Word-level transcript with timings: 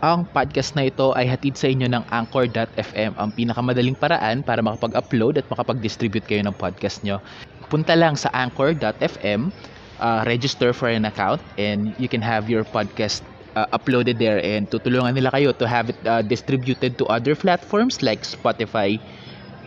Ang 0.00 0.24
podcast 0.32 0.72
na 0.80 0.88
ito 0.88 1.12
ay 1.12 1.28
hatid 1.28 1.60
sa 1.60 1.68
inyo 1.68 1.84
ng 1.92 2.04
Anchor.fm, 2.08 3.12
ang 3.20 3.30
pinakamadaling 3.36 3.92
paraan 4.00 4.40
para 4.40 4.64
makapag-upload 4.64 5.36
at 5.36 5.46
makapag-distribute 5.52 6.24
kayo 6.24 6.40
ng 6.40 6.56
podcast 6.56 7.04
nyo. 7.04 7.20
Punta 7.68 7.92
lang 7.92 8.16
sa 8.16 8.32
Anchor.fm, 8.32 9.52
uh, 10.00 10.20
register 10.24 10.72
for 10.72 10.88
an 10.88 11.04
account, 11.04 11.44
and 11.60 11.92
you 12.00 12.08
can 12.08 12.24
have 12.24 12.48
your 12.48 12.64
podcast 12.64 13.20
uh, 13.60 13.68
uploaded 13.76 14.16
there 14.16 14.40
and 14.40 14.72
tutulungan 14.72 15.12
nila 15.12 15.28
kayo 15.36 15.52
to 15.52 15.68
have 15.68 15.92
it 15.92 16.00
uh, 16.08 16.24
distributed 16.24 16.96
to 16.96 17.04
other 17.12 17.36
platforms 17.36 18.00
like 18.00 18.24
Spotify, 18.24 18.96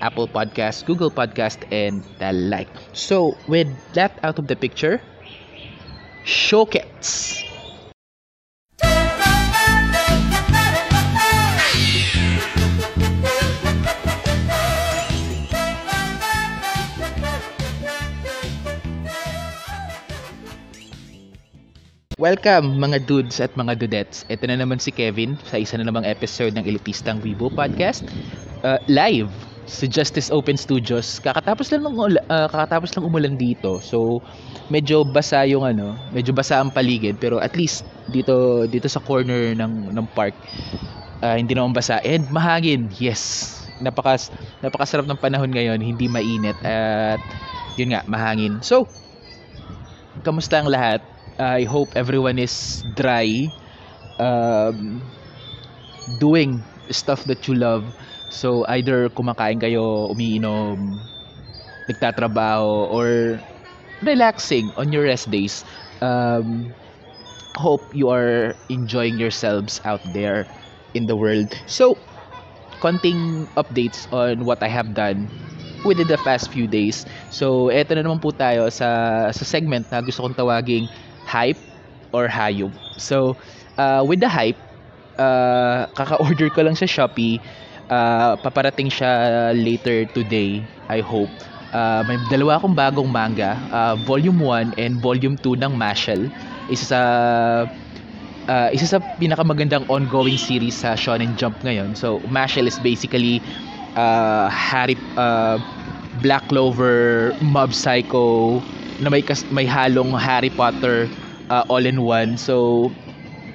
Apple 0.02 0.26
Podcast, 0.26 0.90
Google 0.90 1.14
Podcast, 1.14 1.62
and 1.70 2.02
the 2.18 2.34
like. 2.34 2.74
So, 2.98 3.38
with 3.46 3.70
that 3.94 4.18
out 4.26 4.42
of 4.42 4.50
the 4.50 4.58
picture, 4.58 4.98
Showcats! 6.26 7.46
Welcome 22.22 22.78
mga 22.78 23.10
dudes 23.10 23.42
at 23.42 23.58
mga 23.58 23.74
dudettes. 23.82 24.22
Ito 24.30 24.46
na 24.46 24.62
naman 24.62 24.78
si 24.78 24.94
Kevin 24.94 25.34
sa 25.50 25.58
isa 25.58 25.82
na 25.82 25.90
namang 25.90 26.06
episode 26.06 26.54
ng 26.54 26.62
Elitistang 26.62 27.18
Weibo 27.26 27.50
Podcast. 27.50 28.06
Uh, 28.62 28.78
live 28.86 29.34
sa 29.66 29.90
Justice 29.90 30.30
Open 30.30 30.54
Studios. 30.54 31.18
Kakatapos 31.18 31.74
lang 31.74 31.90
ng 31.90 31.98
uh, 31.98 32.48
kakatapos 32.54 32.94
lang 32.94 33.10
umulan 33.10 33.34
dito. 33.34 33.82
So 33.82 34.22
medyo 34.70 35.02
basa 35.02 35.42
yung 35.50 35.66
ano, 35.66 35.98
medyo 36.14 36.38
basa 36.38 36.62
ang 36.62 36.70
paligid 36.70 37.18
pero 37.18 37.42
at 37.42 37.58
least 37.58 37.82
dito 38.14 38.70
dito 38.70 38.86
sa 38.86 39.02
corner 39.02 39.58
ng 39.58 39.90
ng 39.90 40.06
park 40.14 40.38
uh, 41.26 41.34
hindi 41.34 41.58
naman 41.58 41.74
basa 41.74 41.98
and 42.06 42.30
mahangin. 42.30 42.94
Yes. 43.02 43.58
Napakas 43.82 44.30
napakasarap 44.62 45.10
ng 45.10 45.18
panahon 45.18 45.50
ngayon, 45.50 45.82
hindi 45.82 46.06
mainit 46.06 46.62
at 46.62 47.18
yun 47.74 47.90
nga, 47.90 48.06
mahangin. 48.06 48.62
So, 48.62 48.86
kamusta 50.22 50.62
ang 50.62 50.70
lahat? 50.70 51.13
I 51.40 51.64
hope 51.64 51.94
everyone 51.96 52.38
is 52.40 52.84
dry 52.96 53.52
um, 54.20 55.02
doing 56.20 56.64
stuff 56.92 57.24
that 57.26 57.48
you 57.48 57.56
love. 57.56 57.94
So 58.30 58.66
either 58.68 59.10
kumakain 59.10 59.62
kayo, 59.62 60.10
umiinom, 60.12 61.00
nagtatrabaho 61.90 62.90
or 62.92 63.40
relaxing 64.04 64.72
on 64.78 64.92
your 64.92 65.04
rest 65.06 65.32
days. 65.32 65.64
Um, 66.02 66.74
hope 67.56 67.84
you 67.96 68.10
are 68.10 68.56
enjoying 68.70 69.18
yourselves 69.18 69.82
out 69.86 70.02
there 70.14 70.48
in 70.94 71.06
the 71.08 71.16
world. 71.16 71.54
So, 71.68 71.98
konting 72.82 73.48
updates 73.56 74.06
on 74.12 74.46
what 74.46 74.62
I 74.64 74.68
have 74.70 74.94
done 74.94 75.30
within 75.86 76.08
the 76.08 76.18
past 76.18 76.52
few 76.52 76.68
days. 76.68 77.06
So, 77.32 77.70
eto 77.72 77.96
na 77.96 78.04
naman 78.04 78.22
po 78.22 78.32
tayo 78.34 78.68
sa 78.72 79.30
sa 79.32 79.46
segment 79.46 79.88
na 79.92 80.02
gusto 80.04 80.24
kong 80.26 80.36
tawaging 80.38 80.88
hype 81.26 81.60
or 82.14 82.28
hayop. 82.28 82.74
So, 82.98 83.38
uh, 83.78 84.04
with 84.06 84.20
the 84.22 84.30
hype, 84.30 84.60
uh, 85.18 85.88
kaka-order 85.98 86.50
ko 86.50 86.64
lang 86.68 86.76
sa 86.76 86.86
Shopee. 86.86 87.42
Uh, 87.92 88.36
paparating 88.40 88.90
siya 88.90 89.52
later 89.54 90.06
today, 90.10 90.64
I 90.90 91.02
hope. 91.04 91.30
Uh, 91.74 92.02
may 92.06 92.18
dalawa 92.30 92.58
akong 92.62 92.74
bagong 92.78 93.10
manga, 93.12 93.58
uh, 93.74 93.96
Volume 93.98 94.40
1 94.40 94.78
and 94.78 95.02
Volume 95.02 95.36
2 95.38 95.58
ng 95.60 95.74
Mashal. 95.76 96.30
Isa 96.70 96.86
sa 96.96 97.02
uh, 98.48 98.70
isa 98.74 98.86
sa 98.88 99.00
pinakamagandang 99.20 99.86
ongoing 99.90 100.38
series 100.40 100.76
sa 100.84 100.96
Shonen 100.96 101.36
Jump 101.36 101.60
ngayon. 101.64 101.96
So, 101.98 102.20
Mashal 102.28 102.68
is 102.68 102.80
basically 102.80 103.42
uh, 103.96 104.50
Harry 104.50 104.98
uh, 105.18 105.60
Black 106.22 106.48
Clover, 106.50 107.34
Mob 107.42 107.74
Psycho 107.74 108.62
na 109.02 109.10
may 109.10 109.26
kas- 109.26 109.48
may 109.50 109.66
halong 109.66 110.14
Harry 110.16 110.54
Potter 110.54 111.10
uh, 111.50 111.64
all 111.70 111.84
in 111.86 112.02
one. 112.04 112.38
So 112.38 112.92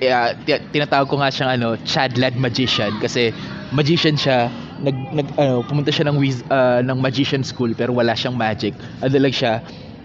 yeah, 0.01 0.35
t- 0.47 0.63
tinatawag 0.73 1.09
ko 1.11 1.19
nga 1.21 1.31
siyang 1.31 1.51
ano, 1.61 1.77
Chadlad 1.83 2.39
magician 2.39 2.99
kasi 2.99 3.35
magician 3.75 4.17
siya. 4.19 4.51
Nag, 4.79 4.95
nag 5.11 5.29
ano, 5.39 5.67
pumunta 5.67 5.91
siya 5.91 6.07
ng 6.07 6.17
wiz, 6.23 6.47
uh, 6.55 6.79
ng 6.87 6.99
magician 7.03 7.43
school 7.43 7.75
pero 7.75 7.91
wala 7.95 8.15
siyang 8.15 8.39
magic. 8.39 8.79
Ano 9.03 9.19
lang 9.19 9.35
siya, 9.35 9.59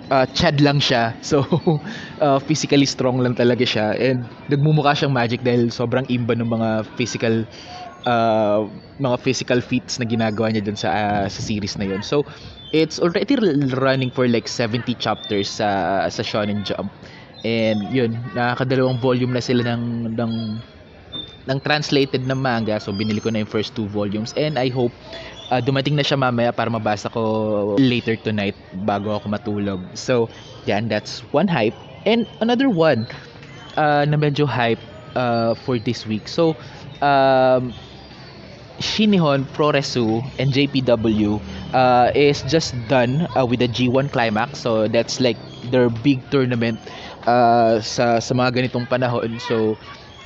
uh, 0.09 0.25
Chad 0.33 0.59
lang 0.61 0.81
siya. 0.81 1.13
So, 1.21 1.45
uh, 2.21 2.39
physically 2.41 2.85
strong 2.89 3.21
lang 3.21 3.37
talaga 3.37 3.63
siya. 3.63 3.93
And 3.97 4.25
nagmumukha 4.49 4.97
siyang 4.97 5.13
magic 5.13 5.45
dahil 5.45 5.69
sobrang 5.69 6.09
imba 6.09 6.33
ng 6.37 6.49
mga 6.49 6.69
physical 6.97 7.45
uh, 8.07 8.67
mga 8.99 9.17
physical 9.21 9.59
feats 9.61 9.99
na 9.99 10.05
ginagawa 10.05 10.51
niya 10.51 10.63
dun 10.65 10.77
sa 10.77 10.89
uh, 10.91 11.25
sa 11.29 11.41
series 11.41 11.77
na 11.77 11.85
yon. 11.87 12.01
So, 12.03 12.25
it's 12.73 12.97
already 12.99 13.37
running 13.77 14.11
for 14.11 14.25
like 14.27 14.49
70 14.49 14.95
chapters 14.97 15.49
sa 15.49 16.01
sa 16.09 16.21
Shonen 16.25 16.65
Jump. 16.65 16.91
And 17.43 17.91
yun, 17.91 18.15
nakakadalawang 18.31 19.03
volume 19.03 19.35
na 19.35 19.43
sila 19.43 19.75
ng 19.75 20.15
ng 20.15 20.33
ng 21.43 21.59
translated 21.59 22.23
na 22.23 22.35
manga. 22.35 22.79
So 22.79 22.95
binili 22.95 23.19
ko 23.19 23.29
na 23.29 23.43
yung 23.43 23.51
first 23.51 23.75
two 23.75 23.87
volumes 23.91 24.31
and 24.39 24.55
I 24.55 24.71
hope 24.71 24.95
uh, 25.51 25.59
dumating 25.59 25.99
na 25.99 26.05
siya 26.05 26.15
mamaya 26.15 26.55
para 26.55 26.71
mabasa 26.71 27.11
ko 27.11 27.75
later 27.77 28.15
tonight 28.15 28.55
bago 28.87 29.13
ako 29.13 29.27
matulog. 29.29 29.81
So, 29.93 30.29
yan, 30.65 30.87
that's 30.87 31.21
one 31.35 31.47
hype. 31.51 31.75
And 32.07 32.25
another 32.39 32.69
one 32.71 33.07
uh, 33.75 34.05
na 34.07 34.15
medyo 34.15 34.47
hype 34.47 34.81
uh, 35.15 35.53
for 35.53 35.77
this 35.77 36.07
week. 36.07 36.27
So, 36.27 36.55
um, 37.03 37.73
Shinihon, 38.81 39.45
Proresu, 39.53 40.25
and 40.39 40.51
JPW 40.51 41.39
uh, 41.73 42.11
is 42.15 42.41
just 42.43 42.73
done 42.89 43.27
uh, 43.37 43.45
with 43.45 43.59
the 43.59 43.69
G1 43.69 44.11
Climax. 44.11 44.59
So 44.59 44.87
that's 44.87 45.21
like 45.21 45.37
their 45.69 45.89
big 45.89 46.19
tournament 46.31 46.79
uh, 47.25 47.79
sa 47.83 48.19
sa 48.19 48.31
mga 48.33 48.63
ganitong 48.63 48.87
panahon. 48.87 49.39
So 49.39 49.77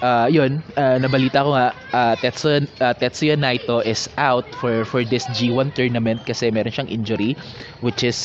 uh, 0.01 0.27
yun, 0.29 0.61
uh, 0.77 0.97
nabalita 1.01 1.43
ko 1.43 1.53
nga 1.53 1.67
uh, 1.93 2.13
Tetsuya, 2.17 2.65
uh, 2.81 2.93
Tetsuya 2.93 3.35
Naito 3.37 3.81
is 3.85 4.09
out 4.17 4.45
for 4.57 4.85
for 4.85 5.03
this 5.03 5.25
G1 5.33 5.73
tournament 5.73 6.25
kasi 6.25 6.49
meron 6.53 6.73
siyang 6.73 6.91
injury 6.91 7.33
which 7.81 8.03
is 8.03 8.19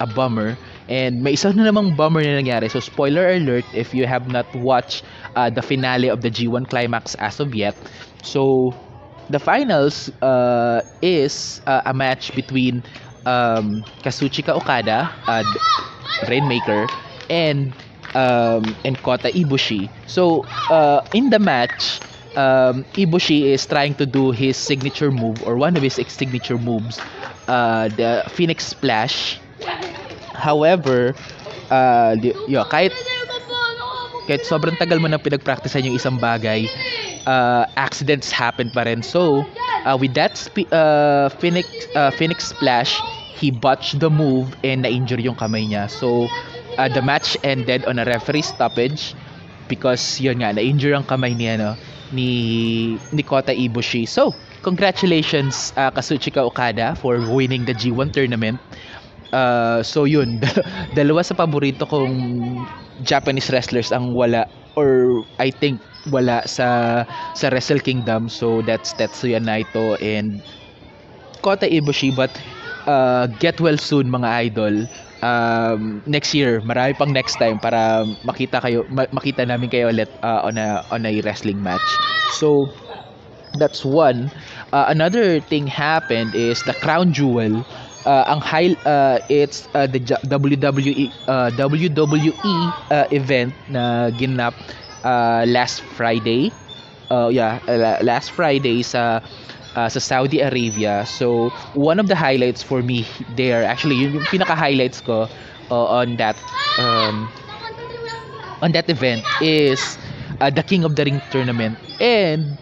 a 0.00 0.06
bummer. 0.06 0.58
And 0.90 1.22
may 1.22 1.38
isa 1.38 1.54
na 1.54 1.70
namang 1.70 1.94
bummer 1.96 2.22
na 2.26 2.42
nangyari. 2.42 2.68
So 2.68 2.82
spoiler 2.82 3.30
alert 3.30 3.64
if 3.72 3.94
you 3.94 4.04
have 4.06 4.28
not 4.28 4.50
watched 4.58 5.06
uh, 5.38 5.48
the 5.48 5.62
finale 5.62 6.10
of 6.10 6.20
the 6.20 6.30
G1 6.30 6.68
Climax 6.68 7.14
as 7.22 7.38
of 7.38 7.54
yet. 7.54 7.78
So 8.22 8.74
the 9.30 9.38
finals 9.38 10.10
uh, 10.20 10.82
is 11.00 11.62
uh, 11.66 11.82
a 11.86 11.94
match 11.94 12.34
between 12.34 12.82
um, 13.24 13.84
Kazuchika 14.02 14.50
Okada, 14.54 15.10
uh, 15.26 15.44
Rainmaker, 16.28 16.86
and 17.30 17.72
um, 18.14 18.76
and 18.84 19.00
Kota 19.02 19.28
Ibushi. 19.28 19.90
So 20.06 20.44
uh, 20.70 21.02
in 21.12 21.30
the 21.30 21.38
match, 21.38 22.00
um, 22.36 22.84
Ibushi 22.94 23.52
is 23.52 23.66
trying 23.66 23.94
to 23.96 24.06
do 24.06 24.30
his 24.30 24.56
signature 24.56 25.10
move 25.10 25.42
or 25.46 25.56
one 25.56 25.76
of 25.76 25.82
his 25.82 25.94
signature 26.08 26.58
moves, 26.58 27.00
uh, 27.48 27.88
the 27.88 28.24
Phoenix 28.28 28.66
Splash. 28.66 29.38
However, 30.34 31.14
uh, 31.70 32.16
yo, 32.48 32.64
kahit 32.64 32.92
kahit 34.28 34.46
sobrang 34.46 34.78
tagal 34.78 35.02
mo 35.02 35.10
nang 35.10 35.22
pinagpraktisan 35.22 35.82
yung 35.86 35.96
isang 35.98 36.16
bagay, 36.18 36.70
uh, 37.26 37.66
accidents 37.74 38.30
happen 38.30 38.70
pa 38.70 38.86
rin. 38.86 39.02
So, 39.02 39.42
uh, 39.84 39.96
with 39.98 40.14
that 40.14 40.38
sp- 40.38 40.70
uh, 40.70 41.28
Phoenix, 41.42 41.66
uh, 41.98 42.10
Phoenix 42.14 42.54
Splash, 42.54 43.02
he 43.34 43.50
botched 43.50 43.98
the 43.98 44.10
move 44.10 44.54
and 44.62 44.86
na-injure 44.86 45.18
yung 45.18 45.34
kamay 45.34 45.66
niya. 45.66 45.90
So, 45.90 46.30
uh, 46.78 46.88
the 46.88 47.02
match 47.02 47.36
ended 47.42 47.84
on 47.86 47.98
a 47.98 48.04
referee 48.04 48.42
stoppage 48.42 49.14
because 49.68 50.20
yun 50.20 50.40
nga, 50.40 50.52
na-injure 50.52 50.94
ang 50.94 51.04
kamay 51.04 51.32
niya, 51.36 51.58
no, 51.58 51.76
ni, 52.12 52.98
ni 53.12 53.22
Kota 53.22 53.52
Ibushi. 53.52 54.08
So, 54.08 54.34
congratulations 54.62 55.72
uh, 55.76 55.90
Kazuchika 55.90 56.44
Okada 56.44 56.94
for 56.96 57.18
winning 57.20 57.64
the 57.64 57.74
G1 57.74 58.12
tournament. 58.12 58.60
Uh, 59.32 59.82
so 59.82 60.04
yun, 60.04 60.40
dalawa 60.98 61.24
sa 61.24 61.32
paborito 61.32 61.88
kong 61.88 62.60
Japanese 63.00 63.48
wrestlers 63.48 63.88
ang 63.90 64.12
wala 64.12 64.44
or 64.76 65.24
I 65.40 65.50
think 65.50 65.80
wala 66.10 66.44
sa 66.48 67.02
sa 67.36 67.46
Wrestle 67.52 67.80
Kingdom 67.80 68.28
so 68.28 68.60
that's 68.62 68.92
Tetsuya 68.92 69.38
Naito 69.38 69.96
and 70.00 70.42
Kota 71.40 71.66
Ibushi 71.66 72.14
but 72.14 72.32
uh, 72.86 73.26
get 73.40 73.60
well 73.60 73.78
soon 73.78 74.10
mga 74.10 74.28
idol 74.52 74.74
um, 75.22 76.02
next 76.06 76.34
year 76.34 76.60
marami 76.62 76.92
pang 76.98 77.12
next 77.14 77.38
time 77.38 77.58
para 77.62 78.04
makita 78.26 78.60
kayo 78.62 78.84
ma- 78.90 79.08
makita 79.14 79.46
namin 79.46 79.70
kayo 79.70 79.88
ulit 79.90 80.10
uh, 80.22 80.42
on 80.44 80.58
a 80.58 80.82
on 80.90 81.06
a 81.06 81.12
wrestling 81.22 81.62
match. 81.62 82.02
So 82.28 82.68
that's 83.58 83.84
one. 83.84 84.30
Uh, 84.72 84.86
another 84.88 85.40
thing 85.40 85.66
happened 85.66 86.34
is 86.34 86.62
the 86.64 86.74
crown 86.74 87.12
jewel. 87.12 87.64
Uh, 88.04 88.24
ang 88.26 88.40
high 88.42 88.74
uh, 88.84 89.18
it's 89.30 89.68
uh, 89.74 89.86
the 89.86 90.00
WWE 90.26 91.14
uh, 91.28 91.50
WWE 91.54 92.74
uh, 92.90 93.06
event 93.14 93.54
na 93.70 94.10
ginap 94.10 94.54
uh, 95.04 95.44
last 95.46 95.82
Friday. 95.82 96.50
Uh, 97.12 97.28
yeah, 97.28 97.60
uh, 97.68 98.00
last 98.02 98.32
Friday 98.32 98.80
sa 98.82 99.20
uh, 99.76 99.88
sa 99.88 100.00
Saudi 100.00 100.40
Arabia. 100.40 101.04
So, 101.06 101.50
one 101.74 101.98
of 101.98 102.08
the 102.08 102.16
highlights 102.16 102.62
for 102.62 102.82
me 102.82 103.06
there, 103.36 103.64
actually, 103.64 103.96
yung, 103.96 104.14
yung 104.20 104.26
pinaka-highlights 104.26 105.00
ko 105.00 105.28
uh, 105.70 105.86
on 106.00 106.16
that 106.16 106.36
um, 106.78 107.28
on 108.60 108.72
that 108.72 108.88
event 108.88 109.24
is 109.40 109.98
uh, 110.40 110.50
the 110.50 110.62
King 110.62 110.84
of 110.84 110.96
the 110.96 111.04
Ring 111.04 111.20
tournament. 111.30 111.78
And 112.00 112.58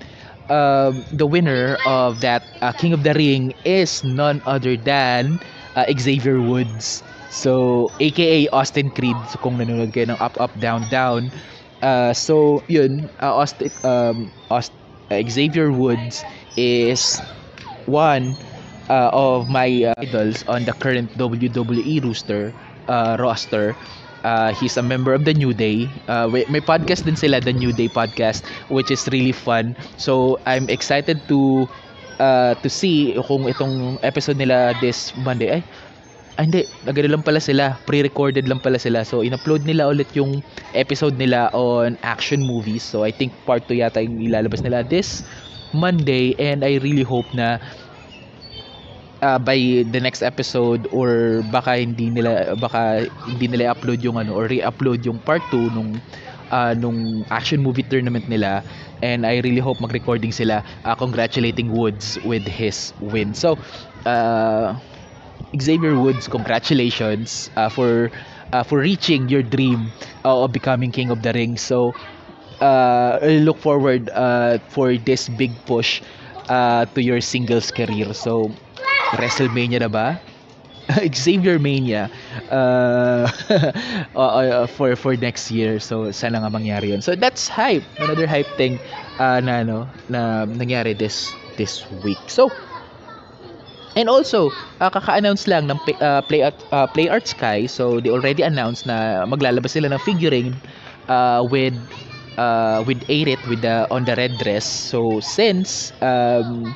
um, 0.49 1.05
the 1.13 1.27
winner 1.27 1.77
of 1.87 2.21
that 2.21 2.43
uh, 2.61 2.73
King 2.73 2.93
of 2.93 3.03
the 3.03 3.15
Ring 3.15 3.55
is 3.65 4.03
none 4.05 4.43
other 4.47 4.77
than 4.77 5.41
uh, 5.77 5.87
Xavier 5.99 6.41
Woods. 6.41 7.03
So, 7.31 7.91
aka 8.01 8.49
Austin 8.49 8.91
Creed. 8.91 9.17
So, 9.31 9.39
kung 9.39 9.59
nanonood 9.59 9.95
kayo 9.95 10.11
ng 10.11 10.19
Up, 10.19 10.41
Up, 10.41 10.51
Down, 10.59 10.89
Down. 10.91 11.31
Uh, 11.81 12.13
so, 12.13 12.63
yun, 12.67 13.09
uh, 13.23 13.35
Austin, 13.39 13.71
um, 13.85 14.33
Aust- 14.51 14.75
uh, 15.11 15.23
Xavier 15.23 15.71
Woods 15.71 16.25
is 16.57 17.21
one 17.87 18.37
uh, 18.89 19.11
of 19.13 19.49
my 19.49 19.69
uh, 19.91 19.95
idols 19.99 20.45
on 20.49 20.65
the 20.65 20.73
current 20.73 21.11
WWE 21.17 22.01
roster 22.01 22.53
uh, 22.89 23.17
roster. 23.19 23.77
Uh, 24.25 24.53
he's 24.53 24.77
a 24.77 24.83
member 24.83 25.15
of 25.15 25.25
the 25.25 25.33
New 25.33 25.55
Day. 25.55 25.89
Uh, 26.07 26.29
may 26.29 26.61
podcast 26.61 27.09
din 27.09 27.17
sila, 27.17 27.41
the 27.41 27.53
New 27.57 27.73
Day 27.73 27.89
podcast, 27.89 28.45
which 28.69 28.91
is 28.91 29.09
really 29.09 29.33
fun. 29.33 29.73
So, 29.97 30.37
I'm 30.45 30.69
excited 30.69 31.25
to 31.33 31.65
uh, 32.21 32.53
to 32.61 32.69
see 32.69 33.17
kung 33.25 33.49
itong 33.49 33.97
episode 34.05 34.37
nila 34.37 34.77
this 34.85 35.17
Monday. 35.17 35.61
Ay, 35.61 35.63
ah, 36.39 36.43
hindi, 36.45 36.65
nagano 36.89 37.09
lang 37.19 37.25
pala 37.25 37.41
sila, 37.41 37.77
pre-recorded 37.85 38.49
lang 38.49 38.61
pala 38.61 38.77
sila. 38.81 39.05
So, 39.05 39.21
in-upload 39.21 39.65
nila 39.69 39.89
ulit 39.89 40.09
yung 40.17 40.41
episode 40.77 41.17
nila 41.21 41.49
on 41.53 41.97
action 42.05 42.41
movies. 42.45 42.83
So, 42.85 43.05
I 43.05 43.13
think 43.13 43.33
part 43.45 43.69
2 43.69 43.81
yata 43.81 44.01
yung 44.05 44.21
ilalabas 44.21 44.65
nila 44.65 44.85
this 44.85 45.25
Monday 45.73 46.35
and 46.39 46.65
I 46.65 46.79
really 46.83 47.03
hope 47.07 47.31
na 47.35 47.59
uh, 49.23 49.39
by 49.39 49.85
the 49.87 50.01
next 50.01 50.23
episode 50.23 50.89
or 50.93 51.43
baka 51.51 51.81
hindi 51.81 52.11
nila 52.11 52.55
baka 52.57 53.07
hindi 53.29 53.47
nila 53.49 53.75
upload 53.75 54.01
yung 54.03 54.17
ano 54.21 54.35
or 54.37 54.47
re-upload 54.49 55.05
yung 55.05 55.19
part 55.23 55.43
2 55.51 55.71
nung 55.73 56.01
uh, 56.51 56.73
nung 56.77 57.25
action 57.31 57.61
movie 57.63 57.85
tournament 57.87 58.27
nila 58.29 58.65
and 59.03 59.25
I 59.27 59.41
really 59.45 59.63
hope 59.63 59.81
mag-recording 59.81 60.33
sila 60.33 60.63
uh, 60.85 60.95
congratulating 60.97 61.73
Woods 61.73 62.19
with 62.25 62.45
his 62.47 62.93
win. 63.01 63.33
So 63.35 63.59
uh, 64.07 64.77
Xavier 65.59 65.97
Woods, 65.99 66.29
congratulations 66.29 67.51
uh, 67.57 67.69
for 67.69 68.11
uh, 68.53 68.63
for 68.63 68.79
reaching 68.81 69.29
your 69.29 69.43
dream 69.43 69.93
uh, 70.25 70.45
of 70.45 70.53
becoming 70.53 70.91
King 70.93 71.11
of 71.11 71.23
the 71.23 71.33
Ring. 71.33 71.57
So 71.59 71.95
uh, 72.61 73.19
look 73.23 73.59
forward 73.59 74.11
uh, 74.11 74.59
for 74.69 74.97
this 74.97 75.29
big 75.29 75.53
push 75.67 76.03
uh, 76.49 76.87
to 76.95 77.03
your 77.03 77.21
singles 77.21 77.71
career. 77.71 78.13
So 78.15 78.53
WrestleMania 79.17 79.81
na 79.81 79.89
ba? 79.89 80.21
Xavier 81.15 81.59
Mania 81.59 82.11
uh, 82.51 83.31
uh, 84.17 84.67
for 84.67 84.97
for 84.97 85.15
next 85.17 85.51
year. 85.51 85.79
So 85.79 86.11
sana 86.11 86.43
nga 86.43 86.51
mangyari 86.51 86.91
'yon. 86.91 87.03
So 87.03 87.15
that's 87.15 87.47
hype. 87.47 87.87
Another 87.99 88.27
hype 88.27 88.51
thing 88.59 88.83
uh, 89.23 89.39
na 89.39 89.63
no 89.63 89.87
na 90.11 90.47
nangyari 90.47 90.97
this 90.99 91.31
this 91.55 91.87
week. 92.03 92.19
So 92.27 92.51
And 93.99 94.07
also, 94.07 94.55
uh, 94.79 94.87
kaka-announce 94.91 95.51
lang 95.51 95.67
ng 95.67 95.79
uh, 95.99 96.23
Play 96.23 96.47
Art 96.47 96.55
uh, 96.71 96.87
Play 96.87 97.11
Art 97.11 97.27
Sky. 97.27 97.67
So 97.67 97.99
they 97.99 98.11
already 98.11 98.43
announced 98.47 98.87
na 98.87 99.27
maglalabas 99.27 99.75
sila 99.75 99.91
ng 99.91 99.99
figurine 100.07 100.55
uh, 101.11 101.43
with 101.43 101.75
uh, 102.37 102.83
with 102.87 103.01
Aerith 103.09 103.43
with 103.49 103.63
the 103.63 103.87
on 103.91 104.05
the 104.05 104.15
red 104.17 104.39
dress. 104.39 104.67
So 104.67 105.21
since 105.21 105.93
um, 106.03 106.75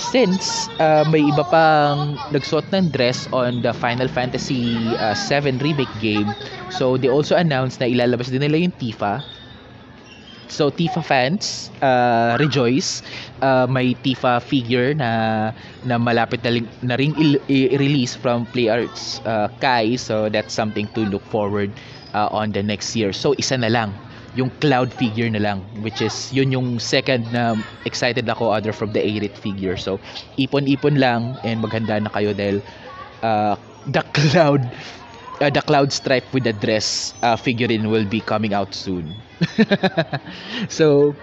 since 0.00 0.68
uh, 0.80 1.04
may 1.12 1.22
iba 1.22 1.44
pang 1.46 2.16
nagsuot 2.32 2.72
ng 2.72 2.90
dress 2.90 3.28
on 3.32 3.60
the 3.62 3.72
Final 3.72 4.08
Fantasy 4.08 4.96
uh, 4.98 5.14
7 5.14 5.58
remake 5.60 5.92
game 6.00 6.32
so 6.72 6.96
they 6.96 7.08
also 7.12 7.36
announced 7.36 7.78
na 7.80 7.86
ilalabas 7.86 8.32
din 8.32 8.40
nila 8.42 8.56
yung 8.58 8.74
Tifa 8.74 9.22
So 10.52 10.68
Tifa 10.70 11.00
fans, 11.02 11.70
uh, 11.80 12.36
rejoice. 12.38 13.00
Uh, 13.40 13.64
may 13.66 13.94
Tifa 13.96 14.36
figure 14.42 14.92
na 14.92 15.52
na 15.80 15.96
malapit 15.96 16.44
na, 16.44 16.60
na 16.84 16.94
ring 17.00 17.16
i-release 17.48 18.12
from 18.14 18.44
Play 18.52 18.68
Arts 18.68 19.24
uh, 19.24 19.48
Kai. 19.64 19.96
So 19.96 20.28
that's 20.28 20.52
something 20.52 20.92
to 20.92 21.08
look 21.08 21.24
forward 21.24 21.72
uh, 22.12 22.28
on 22.28 22.52
the 22.52 22.60
next 22.62 22.92
year. 22.92 23.16
So 23.16 23.32
isa 23.40 23.56
na 23.56 23.72
lang 23.72 23.96
yung 24.34 24.50
cloud 24.64 24.92
figure 24.94 25.28
na 25.28 25.38
lang 25.40 25.60
which 25.84 26.00
is 26.00 26.32
yun 26.32 26.48
yung 26.52 26.80
second 26.80 27.28
na 27.32 27.54
excited 27.84 28.24
ako 28.28 28.48
other 28.52 28.72
from 28.72 28.92
the 28.92 29.00
Aerith 29.00 29.36
figure. 29.36 29.76
So 29.76 30.00
ipon-ipon 30.40 30.96
lang 30.96 31.36
and 31.44 31.60
maghanda 31.60 32.00
na 32.00 32.10
kayo 32.12 32.32
dahil 32.32 32.64
uh, 33.22 33.56
the 33.88 34.02
cloud 34.16 34.64
uh, 35.40 35.50
the 35.50 35.62
cloud 35.62 35.92
stripe 35.92 36.26
with 36.32 36.44
the 36.44 36.52
dress 36.56 37.14
uh, 37.22 37.36
figurine 37.36 37.90
will 37.90 38.06
be 38.08 38.20
coming 38.20 38.52
out 38.54 38.74
soon. 38.74 39.16
So 40.68 41.14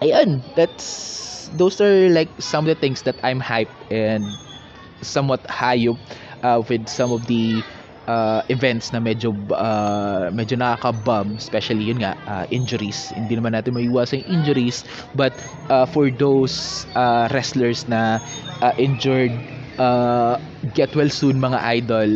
ayun 0.00 0.42
that's 0.56 1.48
those 1.56 1.80
are 1.80 2.08
like 2.10 2.30
some 2.40 2.64
of 2.66 2.70
the 2.72 2.78
things 2.78 3.02
that 3.02 3.16
I'm 3.22 3.40
hyped 3.40 3.74
and 3.90 4.24
somewhat 5.02 5.44
hayop 5.48 5.98
uh, 6.42 6.62
with 6.68 6.88
some 6.88 7.12
of 7.12 7.26
the 7.26 7.62
uh, 8.10 8.42
events 8.50 8.90
na 8.90 8.98
medyo 8.98 9.30
uh, 9.54 10.26
medyo 10.34 10.58
nakaka-bum 10.58 11.38
especially 11.38 11.86
yun 11.94 12.02
nga 12.02 12.18
uh, 12.26 12.44
injuries. 12.50 13.14
Hindi 13.14 13.38
naman 13.38 13.54
natin 13.54 13.78
maiwasan 13.78 14.26
injuries 14.26 14.82
but 15.14 15.30
uh, 15.70 15.86
for 15.86 16.10
those 16.10 16.86
uh, 16.98 17.30
wrestlers 17.30 17.86
na 17.86 18.18
uh, 18.66 18.74
injured 18.82 19.32
uh, 19.78 20.36
get 20.74 20.90
well 20.98 21.10
soon 21.10 21.38
mga 21.38 21.58
idol 21.82 22.10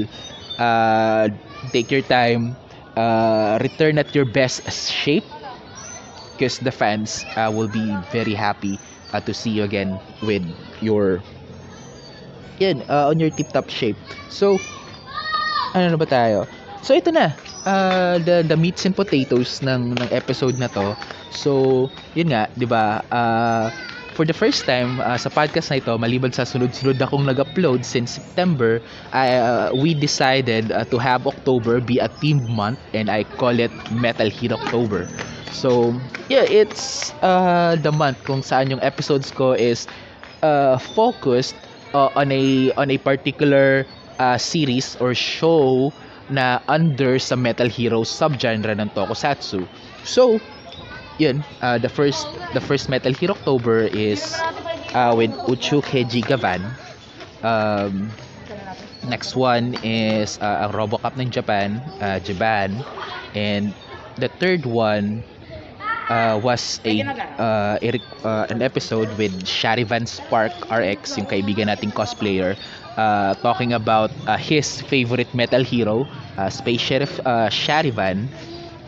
uh, 0.58 1.31
take 1.73 1.91
your 1.94 2.02
time 2.05 2.56
uh, 2.96 3.58
return 3.62 3.99
at 3.99 4.11
your 4.14 4.26
best 4.26 4.67
shape 4.91 5.26
because 6.32 6.58
the 6.58 6.73
fans 6.73 7.25
uh, 7.37 7.50
will 7.52 7.69
be 7.69 7.96
very 8.12 8.35
happy 8.35 8.79
uh, 9.12 9.20
to 9.20 9.35
see 9.35 9.50
you 9.50 9.62
again 9.64 10.00
with 10.23 10.44
your 10.81 11.23
yan 12.58 12.82
uh, 12.88 13.11
on 13.11 13.19
your 13.19 13.31
tip 13.31 13.50
top 13.52 13.69
shape. 13.69 13.99
So 14.31 14.58
ano 15.74 15.94
na 15.94 15.98
ba 16.00 16.08
tayo? 16.08 16.46
So 16.84 16.94
ito 16.96 17.10
na, 17.10 17.34
uh, 17.64 18.16
the 18.20 18.44
the 18.44 18.56
meats 18.56 18.84
and 18.84 18.94
potatoes 18.96 19.60
ng 19.64 19.96
ng 19.98 20.10
episode 20.12 20.56
na 20.60 20.68
to. 20.72 20.94
So, 21.32 21.90
yun 22.14 22.30
nga, 22.32 22.48
'di 22.54 22.68
ba? 22.68 23.02
Uh, 23.10 23.72
for 24.14 24.22
the 24.24 24.36
first 24.36 24.62
time 24.69 25.00
uh, 25.02 25.19
sa 25.19 25.28
podcast 25.32 25.72
na 25.74 25.82
ito, 25.82 25.90
maliban 25.98 26.31
sa 26.31 26.46
sunod-sunod 26.46 27.00
akong 27.02 27.26
nag-upload 27.26 27.82
since 27.82 28.14
September, 28.14 28.78
I, 29.10 29.34
uh, 29.34 29.74
we 29.74 29.94
decided 29.94 30.70
uh, 30.70 30.86
to 30.94 30.98
have 31.02 31.26
October 31.26 31.81
be 31.82 31.98
a 31.98 32.06
themed 32.22 32.46
month 32.46 32.78
and 32.94 33.10
I 33.10 33.24
call 33.26 33.58
it 33.58 33.74
Metal 33.90 34.31
Heat 34.31 34.52
October. 34.54 35.10
So, 35.50 35.98
yeah, 36.31 36.46
it's 36.46 37.10
uh, 37.22 37.74
the 37.82 37.90
month 37.90 38.22
kung 38.22 38.43
saan 38.46 38.70
yung 38.70 38.82
episodes 38.82 39.31
ko 39.34 39.52
is 39.58 39.86
uh, 40.43 40.78
focused 40.78 41.56
uh, 41.94 42.10
on 42.14 42.31
a 42.31 42.70
on 42.78 42.90
a 42.90 42.98
particular 42.98 43.86
uh, 44.18 44.38
series 44.38 44.96
or 45.00 45.14
show 45.14 45.92
na 46.30 46.60
under 46.68 47.18
sa 47.20 47.36
Metal 47.36 47.68
Heroes 47.68 48.08
subgenre 48.08 48.72
ng 48.76 48.88
Tokusatsu. 48.96 49.68
So, 50.04 50.40
yun, 51.18 51.44
uh, 51.60 51.78
the 51.78 51.88
first 51.88 52.26
the 52.56 52.62
first 52.62 52.88
Metal 52.88 53.12
Hero 53.12 53.34
October 53.36 53.86
is 53.92 54.34
uh, 54.94 55.12
with 55.16 55.32
Uchukeji 55.48 56.24
Gavan. 56.24 56.64
Um, 57.44 58.08
next 59.04 59.36
one 59.36 59.76
is 59.84 60.40
uh, 60.40 60.64
ang 60.64 60.72
RoboCop 60.72 61.14
ng 61.20 61.28
Japan, 61.28 61.84
uh, 62.00 62.18
Japan. 62.20 62.80
And 63.36 63.74
the 64.16 64.28
third 64.28 64.64
one 64.64 65.22
uh, 66.08 66.40
was 66.42 66.80
a, 66.84 67.02
uh, 67.02 67.76
a 67.82 67.88
uh, 68.24 68.46
an 68.48 68.62
episode 68.62 69.08
with 69.18 69.44
Sharivan 69.44 70.08
Spark 70.08 70.52
RX, 70.70 71.18
yung 71.18 71.26
kaibigan 71.26 71.68
nating 71.68 71.92
cosplayer 71.92 72.56
uh, 72.96 73.34
talking 73.43 73.72
about 73.72 74.10
uh, 74.27 74.36
his 74.36 74.81
favorite 74.82 75.32
metal 75.34 75.63
hero, 75.63 76.06
uh, 76.39 76.51
Space 76.51 76.81
Sheriff 76.81 77.20
uh, 77.24 77.48
Sharivan, 77.48 78.29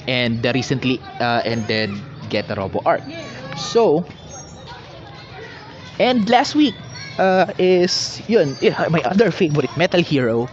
and 0.09 0.43
the 0.43 0.53
recently 0.53 1.01
uh, 1.21 1.43
ended 1.45 1.91
Get 2.29 2.51
a 2.51 2.55
Robo 2.55 2.83
arc. 2.85 3.03
So, 3.57 4.05
and 5.99 6.29
last 6.29 6.55
week 6.55 6.75
uh, 7.19 7.47
is 7.59 8.21
yun, 8.29 8.57
my 8.91 9.01
other 9.05 9.31
favorite 9.31 9.75
metal 9.77 10.01
hero, 10.03 10.49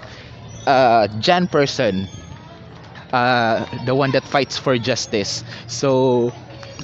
uh, 0.67 1.07
Jan 1.19 1.47
Person, 1.47 2.07
uh, 3.11 3.65
the 3.85 3.95
one 3.95 4.11
that 4.11 4.23
fights 4.23 4.57
for 4.57 4.77
justice. 4.77 5.43
So, 5.67 6.31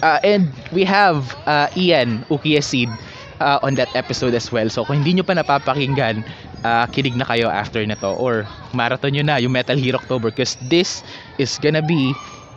uh, 0.01 0.19
and 0.23 0.51
we 0.71 0.83
have 0.85 1.35
uh, 1.45 1.69
Ian 1.75 2.23
Ukiasid 2.29 2.89
uh, 3.39 3.59
on 3.63 3.75
that 3.75 3.89
episode 3.95 4.33
as 4.35 4.51
well. 4.51 4.69
So 4.69 4.85
kung 4.85 5.01
hindi 5.03 5.19
nyo 5.19 5.25
pa 5.25 5.35
napapakinggan, 5.35 6.23
uh, 6.63 6.85
kinig 6.91 7.15
na 7.15 7.25
kayo 7.25 7.49
after 7.49 7.83
na 7.87 7.95
to 7.99 8.11
or 8.13 8.47
marathon 8.75 9.15
nyo 9.15 9.23
na 9.23 9.39
yung 9.41 9.51
Metal 9.51 9.75
Hero 9.79 9.97
October 9.99 10.29
because 10.31 10.55
this 10.61 11.03
is 11.39 11.57
gonna 11.59 11.83
be 11.83 12.15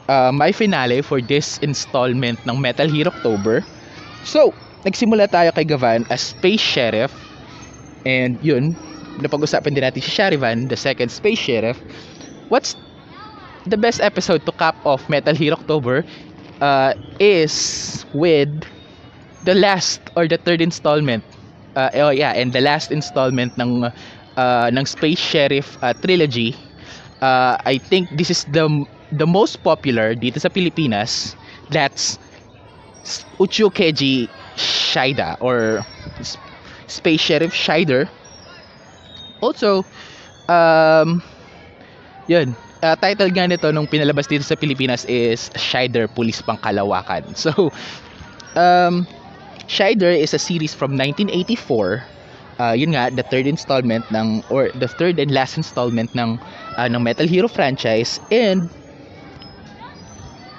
uh, 0.09 0.31
my 0.35 0.53
finale 0.53 1.01
for 1.03 1.23
this 1.23 1.59
installment 1.63 2.39
ng 2.47 2.57
Metal 2.61 2.89
Hero 2.89 3.11
October. 3.11 3.65
So, 4.23 4.55
nagsimula 4.87 5.31
tayo 5.31 5.51
kay 5.55 5.67
Gavan 5.67 6.07
as 6.11 6.35
Space 6.35 6.63
Sheriff. 6.63 7.15
And 8.03 8.39
yun, 8.43 8.75
napag-usapan 9.23 9.75
din 9.75 9.83
natin 9.87 10.03
si 10.03 10.11
Sharivan, 10.11 10.67
the 10.67 10.79
second 10.79 11.11
Space 11.11 11.39
Sheriff. 11.39 11.79
What's 12.51 12.75
the 13.67 13.79
best 13.79 14.01
episode 14.03 14.45
to 14.47 14.53
cap 14.53 14.75
off 14.85 15.07
Metal 15.09 15.35
Hero 15.35 15.55
October 15.57 16.05
uh, 16.61 16.95
is 17.19 18.05
with 18.15 18.51
the 19.45 19.55
last 19.55 20.01
or 20.17 20.27
the 20.29 20.37
third 20.39 20.61
installment. 20.61 21.25
Uh, 21.77 21.91
oh 21.95 22.11
yeah, 22.11 22.33
and 22.33 22.53
the 22.53 22.61
last 22.61 22.93
installment 22.93 23.57
ng 23.59 23.89
uh, 24.37 24.71
ng 24.73 24.85
Space 24.87 25.21
Sheriff 25.21 25.79
uh, 25.83 25.93
trilogy. 25.95 26.57
Uh, 27.23 27.57
I 27.65 27.79
think 27.79 28.11
this 28.17 28.31
is 28.31 28.45
the 28.51 28.69
the 29.13 29.27
most 29.27 29.63
popular 29.63 30.15
dito 30.15 30.41
sa 30.41 30.49
Pilipinas. 30.49 31.37
That's 31.71 32.19
Uchukeji 33.39 34.29
Shida 34.57 35.37
or 35.41 35.85
Space 36.87 37.21
Sheriff 37.21 37.53
Shider. 37.55 38.09
Also, 39.41 39.83
um, 40.49 41.23
yun, 42.29 42.55
uh, 42.83 42.95
title 42.95 43.31
nga 43.35 43.47
nito 43.49 43.71
nung 43.75 43.87
pinalabas 43.91 44.31
dito 44.31 44.47
sa 44.47 44.55
Pilipinas 44.55 45.03
is 45.11 45.51
Shider 45.59 46.07
Pulis 46.07 46.43
Pangkalawakan. 46.43 47.35
So, 47.43 47.73
um, 48.55 49.07
Shider 49.69 50.13
is 50.13 50.35
a 50.35 50.39
series 50.39 50.75
from 50.75 50.97
1984. 50.97 52.05
Uh, 52.61 52.73
yun 52.77 52.95
nga, 52.95 53.11
the 53.11 53.23
third 53.23 53.47
installment 53.47 54.05
ng, 54.13 54.45
or 54.51 54.71
the 54.75 54.87
third 54.87 55.19
and 55.19 55.31
last 55.31 55.57
installment 55.57 56.15
ng, 56.15 56.39
uh, 56.77 56.89
ng 56.89 57.03
Metal 57.03 57.27
Hero 57.27 57.49
franchise. 57.49 58.21
And, 58.31 58.71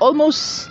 almost, 0.02 0.70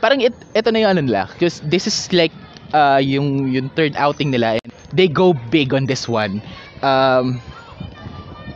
parang 0.00 0.20
it, 0.20 0.34
ito 0.54 0.70
na 0.70 0.78
yung 0.84 0.90
ano 0.98 1.00
nila. 1.00 1.22
Because 1.32 1.60
this 1.64 1.86
is 1.86 2.12
like, 2.12 2.32
uh, 2.74 3.00
yung, 3.00 3.48
yung 3.48 3.70
third 3.70 3.96
outing 3.96 4.30
nila. 4.30 4.58
And 4.60 4.72
they 4.92 5.08
go 5.08 5.32
big 5.32 5.72
on 5.72 5.86
this 5.86 6.08
one. 6.08 6.42
Um, 6.82 7.40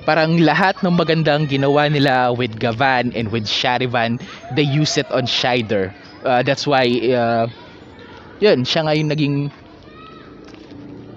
parang 0.04 0.40
lahat 0.40 0.80
ng 0.84 0.96
magandang 0.96 1.48
ginawa 1.48 1.88
nila 1.88 2.32
with 2.32 2.58
Gavan 2.58 3.12
and 3.14 3.30
with 3.32 3.44
Sharivan, 3.44 4.20
they 4.52 4.64
use 4.64 4.96
it 4.96 5.08
on 5.12 5.24
Shider. 5.24 5.94
Uh, 6.24 6.42
that's 6.42 6.66
why, 6.66 6.84
uh, 7.14 7.46
yun, 8.40 8.64
siya 8.64 8.86
nga 8.86 8.94
yung 8.94 9.10
naging 9.10 9.36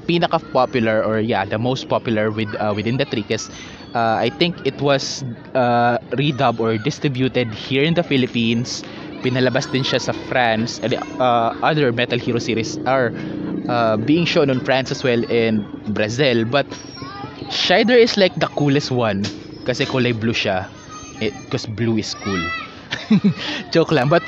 pinaka-popular 0.08 1.04
or 1.04 1.20
yeah, 1.20 1.46
the 1.46 1.58
most 1.58 1.88
popular 1.88 2.32
with 2.32 2.50
uh, 2.60 2.74
within 2.76 2.98
the 2.98 3.06
Trikes. 3.06 3.50
Uh, 3.94 4.18
I 4.20 4.30
think 4.30 4.66
it 4.66 4.80
was 4.82 5.24
uh, 5.54 5.98
redub 6.18 6.60
or 6.60 6.78
distributed 6.78 7.54
here 7.54 7.84
in 7.84 7.94
the 7.94 8.04
Philippines. 8.04 8.84
Pinalabas 9.22 9.70
din 9.70 9.84
siya 9.86 10.02
sa 10.02 10.14
France 10.28 10.80
and 10.82 10.98
uh, 11.22 11.54
other 11.62 11.94
Metal 11.94 12.18
Hero 12.18 12.40
series 12.42 12.80
are 12.90 13.14
uh, 13.70 13.96
being 13.98 14.26
shown 14.26 14.50
on 14.50 14.60
France 14.60 14.90
as 14.92 15.04
well 15.04 15.22
in 15.30 15.62
Brazil. 15.94 16.46
But 16.46 16.66
Shider 17.52 17.98
is 17.98 18.18
like 18.18 18.34
the 18.36 18.48
coolest 18.58 18.90
one 18.92 19.24
kasi 19.68 19.86
kulay 19.86 20.16
blue 20.18 20.34
siya. 20.36 20.66
Because 21.22 21.70
blue 21.70 21.98
is 22.02 22.16
cool. 22.18 22.42
Joke 23.74 23.92
lang. 23.94 24.10
But 24.10 24.24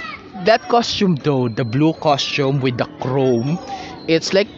that 0.45 0.61
costume 0.69 1.15
though, 1.23 1.47
the 1.49 1.65
blue 1.65 1.93
costume 2.01 2.59
with 2.59 2.77
the 2.77 2.87
chrome, 3.01 3.59
it's 4.07 4.33
like 4.33 4.49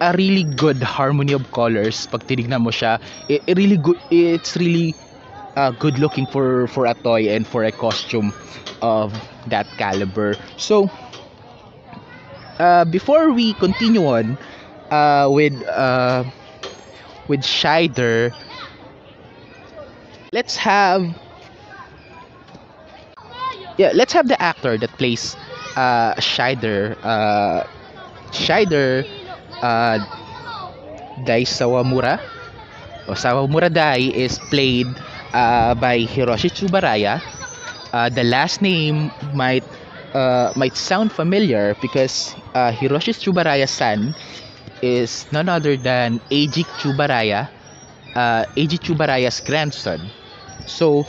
a 0.00 0.14
really 0.18 0.44
good 0.56 0.82
harmony 0.82 1.32
of 1.32 1.50
colors 1.52 2.06
pag 2.08 2.26
tinignan 2.26 2.62
mo 2.62 2.70
siya. 2.70 3.00
It, 3.28 3.42
it 3.46 3.54
really 3.58 3.78
good 3.78 3.98
it's 4.10 4.56
really 4.56 4.96
uh, 5.56 5.70
good 5.72 5.98
looking 5.98 6.26
for 6.26 6.66
for 6.68 6.86
a 6.86 6.94
toy 6.94 7.28
and 7.30 7.46
for 7.46 7.64
a 7.64 7.72
costume 7.72 8.32
of 8.82 9.14
that 9.48 9.68
caliber. 9.78 10.36
So 10.56 10.88
uh, 12.58 12.84
before 12.84 13.32
we 13.32 13.54
continue 13.54 14.02
on 14.04 14.38
uh, 14.90 15.28
with 15.30 15.54
uh, 15.68 16.24
with 17.28 17.42
Shider, 17.42 18.32
let's 20.32 20.56
have 20.56 21.02
yeah, 23.76 23.92
let's 23.94 24.12
have 24.12 24.28
the 24.28 24.40
actor 24.40 24.78
that 24.78 24.90
plays 24.98 25.36
uh, 25.76 26.14
Shider. 26.16 26.96
Uh, 27.02 27.64
Shider 28.32 29.06
uh, 29.62 29.98
Dai 31.16 31.44
Sawamura 31.46 32.18
o 33.08 33.14
Sawamura 33.14 33.70
Dai 33.72 34.10
is 34.14 34.38
played 34.50 34.86
uh, 35.34 35.74
by 35.74 36.00
Hiroshi 36.06 36.50
Tsubaraya. 36.50 37.22
Uh, 37.92 38.08
the 38.10 38.24
last 38.24 38.62
name 38.62 39.12
might 39.32 39.64
uh, 40.14 40.52
might 40.56 40.76
sound 40.76 41.12
familiar 41.12 41.74
because 41.80 42.34
uh, 42.54 42.72
Hiroshi 42.72 43.14
Tsubaraya-san 43.14 44.14
is 44.82 45.26
none 45.32 45.48
other 45.48 45.76
than 45.76 46.20
Eiji 46.30 46.64
Chubaraya, 46.78 47.48
uh, 48.14 48.44
Eiji 48.56 48.78
Chubaraya's 48.78 49.40
grandson. 49.40 50.12
So, 50.66 51.04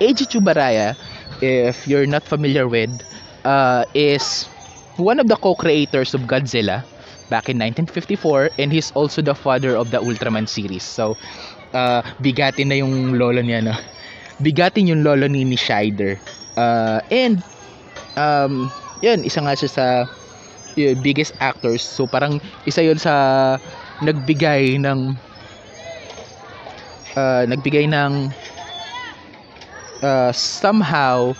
Eiji 0.00 0.26
Chubaraya, 0.28 0.96
if 1.40 1.86
you're 1.86 2.06
not 2.06 2.26
familiar 2.28 2.68
with, 2.68 3.02
uh, 3.44 3.84
is 3.94 4.48
one 4.96 5.18
of 5.20 5.28
the 5.28 5.36
co-creators 5.36 6.14
of 6.14 6.22
Godzilla 6.22 6.84
back 7.30 7.48
in 7.48 7.58
1954 7.58 8.50
and 8.58 8.72
he's 8.72 8.90
also 8.92 9.22
the 9.22 9.34
father 9.34 9.76
of 9.76 9.90
the 9.90 9.98
Ultraman 10.00 10.48
series. 10.48 10.84
So, 10.84 11.16
uh, 11.74 12.02
bigatin 12.20 12.68
na 12.72 12.76
yung 12.82 13.14
lolo 13.14 13.42
niya, 13.42 13.62
no? 13.64 13.74
Bigatin 14.42 14.88
yung 14.88 15.02
lolo 15.04 15.26
ni, 15.28 15.44
ni 15.44 15.56
Shider. 15.56 16.20
Uh, 16.56 17.00
and, 17.10 17.44
um, 18.16 18.72
yun, 19.02 19.24
isa 19.24 19.40
nga 19.42 19.54
siya 19.56 19.70
sa 19.70 19.86
yun, 20.76 21.00
biggest 21.02 21.32
actors. 21.40 21.82
So 21.84 22.06
parang 22.06 22.40
isa 22.66 22.82
'yon 22.84 22.98
sa 23.00 23.14
nagbigay 24.02 24.78
ng 24.80 25.18
uh, 27.16 27.42
nagbigay 27.48 27.86
ng 27.88 28.32
uh, 30.02 30.32
somehow 30.32 31.34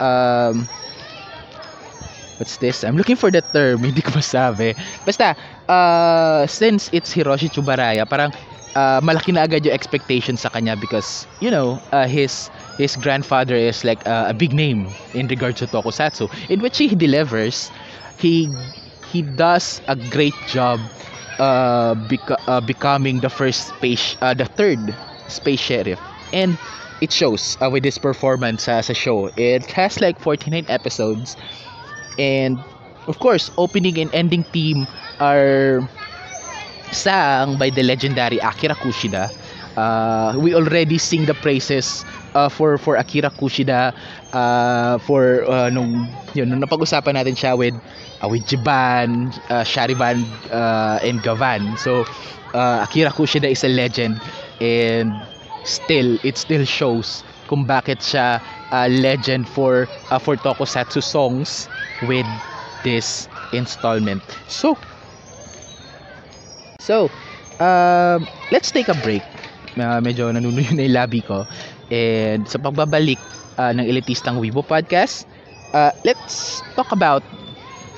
um, 0.00 0.68
what's 2.38 2.56
this? 2.58 2.84
I'm 2.84 2.96
looking 2.96 3.16
for 3.16 3.30
the 3.30 3.42
term, 3.42 3.82
hindi 3.88 4.02
ko 4.02 4.12
masabi. 4.12 4.74
Basta 5.04 5.36
uh, 5.68 6.46
since 6.46 6.90
it's 6.92 7.12
Hiroshi 7.14 7.48
Tsubaraya, 7.50 8.08
parang 8.08 8.32
uh, 8.74 9.00
malaki 9.00 9.32
na 9.34 9.44
agad 9.46 9.64
yung 9.64 9.74
expectation 9.74 10.36
sa 10.36 10.48
kanya 10.48 10.76
because 10.76 11.26
you 11.40 11.50
know, 11.50 11.80
uh, 11.92 12.06
his 12.06 12.50
his 12.78 12.96
grandfather 12.96 13.54
is 13.56 13.84
like 13.84 14.02
uh, 14.06 14.26
a 14.30 14.34
big 14.34 14.52
name 14.52 14.94
in 15.14 15.26
regards 15.28 15.60
to 15.60 15.66
tokusatsu 15.66 16.28
in 16.50 16.60
which 16.60 16.78
he 16.78 16.92
delivers 16.94 17.70
he 18.18 18.48
he 19.12 19.22
does 19.22 19.80
a 19.88 19.96
great 19.96 20.36
job 20.46 20.80
uh, 21.38 21.94
beca- 22.08 22.40
uh, 22.46 22.60
becoming 22.60 23.20
the 23.20 23.28
first 23.30 23.74
space 23.76 24.16
uh, 24.22 24.32
the 24.34 24.46
third 24.56 24.94
space 25.28 25.60
sheriff 25.60 26.00
and 26.32 26.58
it 27.02 27.12
shows 27.12 27.58
uh, 27.60 27.68
with 27.70 27.82
this 27.82 27.98
performance 27.98 28.68
uh, 28.70 28.82
sa 28.82 28.94
show. 28.94 29.28
It 29.36 29.66
has 29.74 30.00
like 30.00 30.20
49 30.22 30.66
episodes. 30.70 31.36
And 32.18 32.58
of 33.08 33.18
course 33.18 33.50
opening 33.58 33.98
and 33.98 34.10
ending 34.14 34.44
theme 34.44 34.86
are 35.20 35.82
sang 36.92 37.56
by 37.58 37.70
the 37.70 37.82
legendary 37.82 38.38
Akira 38.38 38.74
Kushida. 38.74 39.30
Uh, 39.76 40.36
we 40.38 40.54
already 40.54 40.98
sing 40.98 41.24
the 41.24 41.32
praises 41.34 42.04
uh, 42.34 42.48
for 42.48 42.76
for 42.76 42.96
Akira 43.00 43.30
Kushida 43.32 43.96
uh, 44.32 44.98
for 45.00 45.48
uh, 45.48 45.70
nung 45.72 46.12
yun 46.36 46.52
nung 46.52 46.60
napag-usapan 46.60 47.16
natin 47.16 47.32
siya 47.32 47.56
with 47.56 47.72
uh, 48.20 48.28
with 48.28 48.44
Jiban, 48.44 49.32
uh, 49.48 49.64
Sharivan 49.64 50.28
uh, 50.52 51.00
and 51.00 51.24
Gavan. 51.24 51.80
So 51.80 52.04
uh, 52.52 52.84
Akira 52.84 53.08
Kushida 53.16 53.48
is 53.48 53.64
a 53.64 53.72
legend. 53.72 54.20
And 54.60 55.16
still 55.62 56.18
it 56.22 56.36
still 56.38 56.64
shows 56.64 57.24
kung 57.48 57.66
bakit 57.66 58.00
siya 58.02 58.40
a 58.72 58.88
legend 58.88 59.48
for 59.48 59.88
uh, 60.10 60.18
for 60.18 60.36
tokusatsu 60.36 61.02
songs 61.02 61.68
with 62.00 62.26
this 62.82 63.28
installment. 63.52 64.22
So 64.46 64.78
So, 66.80 67.10
uh, 67.60 68.18
let's 68.50 68.70
take 68.72 68.88
a 68.88 68.94
break. 68.96 69.24
Uh, 69.78 70.00
medyo 70.02 70.28
nanunuyo 70.32 70.72
na 70.74 70.82
yung 70.84 70.96
labi 70.96 71.20
ko. 71.24 71.46
And 71.88 72.44
sa 72.48 72.58
pagbabalik 72.60 73.20
uh, 73.56 73.72
ng 73.72 73.86
Elitistang 73.86 74.36
Weibo 74.42 74.64
Podcast, 74.66 75.24
uh, 75.72 75.92
let's 76.04 76.60
talk 76.74 76.90
about 76.92 77.24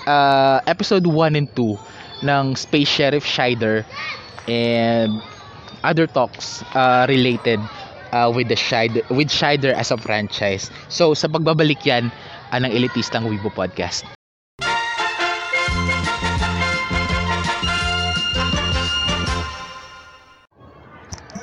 uh, 0.07 0.61
episode 0.67 1.07
1 1.07 1.35
and 1.37 1.49
2 1.57 1.79
ng 2.23 2.55
Space 2.57 2.89
Sheriff 2.91 3.25
Shider 3.27 3.85
and 4.49 5.23
other 5.85 6.09
talks 6.09 6.65
uh, 6.73 7.05
related 7.07 7.61
uh, 8.17 8.33
with 8.33 8.49
the 8.49 8.57
Shider 8.57 9.05
with 9.13 9.29
Shider 9.29 9.77
as 9.77 9.93
a 9.93 10.01
franchise. 10.01 10.73
So 10.89 11.13
sa 11.13 11.29
pagbabalik 11.29 11.85
yan 11.85 12.09
uh, 12.51 12.59
ng 12.59 12.73
Elitistang 12.73 13.29
Weibo 13.29 13.53
Podcast. 13.53 14.09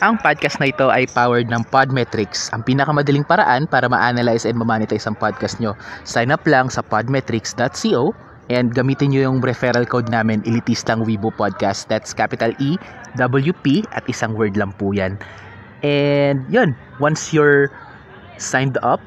Ang 0.02 0.18
podcast 0.18 0.58
na 0.58 0.74
ito 0.74 0.90
ay 0.90 1.06
powered 1.14 1.46
ng 1.54 1.62
Podmetrics, 1.70 2.50
ang 2.58 2.66
pinakamadaling 2.66 3.22
paraan 3.22 3.70
para 3.70 3.86
ma-analyze 3.86 4.50
and 4.50 4.58
ma-monetize 4.58 5.06
ang 5.06 5.14
podcast 5.14 5.62
nyo. 5.62 5.78
Sign 6.10 6.34
up 6.34 6.42
lang 6.50 6.74
sa 6.74 6.82
podmetrics.co 6.82 8.10
and 8.52 8.76
gamitin 8.76 9.16
nyo 9.16 9.32
yung 9.32 9.40
referral 9.40 9.88
code 9.88 10.12
namin, 10.12 10.44
Elitistang 10.44 11.08
Weibo 11.08 11.32
Podcast. 11.32 11.88
That's 11.88 12.12
capital 12.12 12.52
E, 12.60 12.76
W, 13.16 13.56
P, 13.64 13.88
at 13.96 14.04
isang 14.12 14.36
word 14.36 14.60
lang 14.60 14.76
po 14.76 14.92
yan. 14.92 15.16
And 15.82 16.44
yun, 16.52 16.76
once 17.00 17.32
you're 17.32 17.72
signed 18.36 18.76
up, 18.84 19.00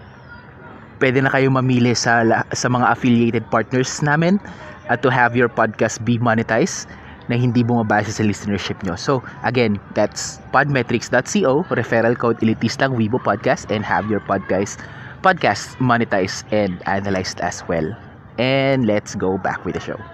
pwede 0.99 1.21
na 1.21 1.29
kayo 1.29 1.53
mamili 1.53 1.93
sa, 1.93 2.25
sa 2.57 2.67
mga 2.73 2.87
affiliated 2.89 3.45
partners 3.53 4.01
namin 4.01 4.41
at 4.89 5.05
to 5.05 5.13
have 5.13 5.37
your 5.37 5.53
podcast 5.53 6.01
be 6.03 6.17
monetized 6.17 6.89
na 7.29 7.37
hindi 7.37 7.65
bumabase 7.65 8.13
sa 8.13 8.25
listenership 8.25 8.81
nyo. 8.85 8.97
So, 8.97 9.25
again, 9.45 9.81
that's 9.97 10.41
podmetrics.co, 10.53 11.69
referral 11.73 12.17
code 12.17 12.41
Elitistang 12.45 12.97
Weibo 12.97 13.21
Podcast, 13.21 13.73
and 13.73 13.81
have 13.85 14.09
your 14.13 14.21
podcast, 14.21 14.81
podcast 15.25 15.77
monetized 15.81 16.45
and 16.53 16.81
analyzed 16.85 17.41
as 17.41 17.65
well. 17.65 18.04
And 18.39 18.87
let's 18.87 19.15
go 19.15 19.39
back 19.39 19.65
with 19.65 19.75
the 19.75 19.81
show. 19.81 20.05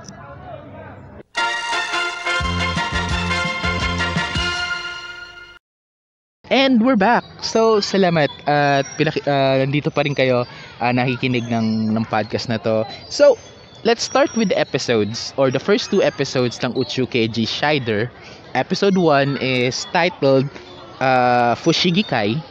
And 6.50 6.82
we're 6.82 6.98
back. 6.98 7.22
So, 7.46 7.78
salamat 7.78 8.26
at 8.50 8.82
pinaki- 8.98 9.22
uh, 9.22 9.62
nandito 9.62 9.94
pa 9.94 10.02
rin 10.02 10.18
kayo 10.18 10.42
uh, 10.82 10.92
nakikinig 10.92 11.46
ng, 11.46 11.94
ng 11.94 12.04
podcast 12.10 12.50
na 12.50 12.58
to. 12.58 12.82
So, 13.06 13.38
let's 13.86 14.02
start 14.02 14.34
with 14.34 14.50
the 14.50 14.58
episodes 14.58 15.30
or 15.38 15.54
the 15.54 15.62
first 15.62 15.94
two 15.94 16.02
episodes 16.02 16.58
ng 16.58 16.74
Uchu 16.74 17.06
Keiji 17.06 17.46
Shider. 17.46 18.10
Episode 18.58 18.98
1 18.98 19.38
is 19.38 19.86
titled 19.94 20.50
uh, 20.98 21.54
Fushigikai, 21.54 22.42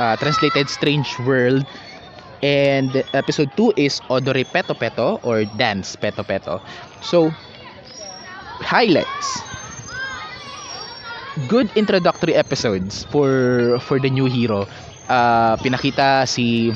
uh, 0.00 0.16
translated 0.16 0.72
Strange 0.72 1.12
World. 1.20 1.68
And 2.44 2.92
episode 3.16 3.56
2 3.56 3.72
is 3.80 4.04
Odore 4.12 4.44
Peto 4.44 4.74
Peto 4.76 5.16
or 5.24 5.44
Dance 5.56 5.96
Peto 5.96 6.20
Peto. 6.22 6.60
So, 7.00 7.32
highlights 8.60 9.42
good 11.48 11.70
introductory 11.74 12.34
episodes 12.34 13.04
for 13.10 13.78
for 13.82 13.98
the 13.98 14.10
new 14.10 14.26
hero. 14.26 14.66
Uh, 15.08 15.56
pinakita 15.60 16.24
si 16.28 16.72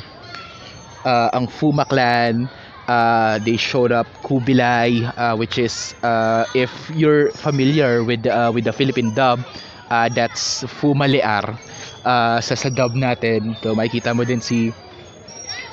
uh, 1.05 1.29
ang 1.35 1.47
Fuma 1.49 1.85
clan. 1.89 2.49
Uh, 2.89 3.37
they 3.45 3.57
showed 3.61 3.93
up 3.93 4.09
Kubilai, 4.25 5.05
uh, 5.17 5.37
which 5.37 5.59
is 5.61 5.93
uh, 6.03 6.49
if 6.57 6.73
you're 6.89 7.29
familiar 7.37 8.01
with 8.03 8.25
uh, 8.25 8.49
with 8.55 8.65
the 8.65 8.73
Philippine 8.73 9.13
dub, 9.13 9.45
uh, 9.93 10.09
that's 10.09 10.65
Fuma 10.65 11.05
Lear. 11.05 11.61
Uh, 12.01 12.41
sa 12.41 12.57
sa 12.57 12.73
dub 12.73 12.97
natin, 12.97 13.53
so 13.61 13.77
makikita 13.77 14.17
mo 14.17 14.25
din 14.25 14.41
si 14.41 14.73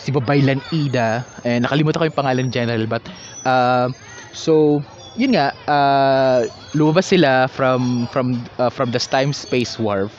si 0.05 0.13
Babaylan 0.13 0.61
Ida. 0.69 1.25
Eh, 1.41 1.57
nakalimutan 1.57 2.05
ko 2.05 2.05
yung 2.13 2.19
pangalan 2.21 2.47
general 2.53 2.85
but 2.85 3.01
uh, 3.49 3.89
so 4.29 4.85
yun 5.17 5.33
nga 5.33 5.49
uh, 5.65 6.45
lumabas 6.77 7.09
sila 7.09 7.49
from 7.49 8.05
from 8.13 8.45
uh, 8.61 8.69
from 8.69 8.93
the 8.93 9.01
time 9.01 9.33
space 9.33 9.81
warp 9.81 10.13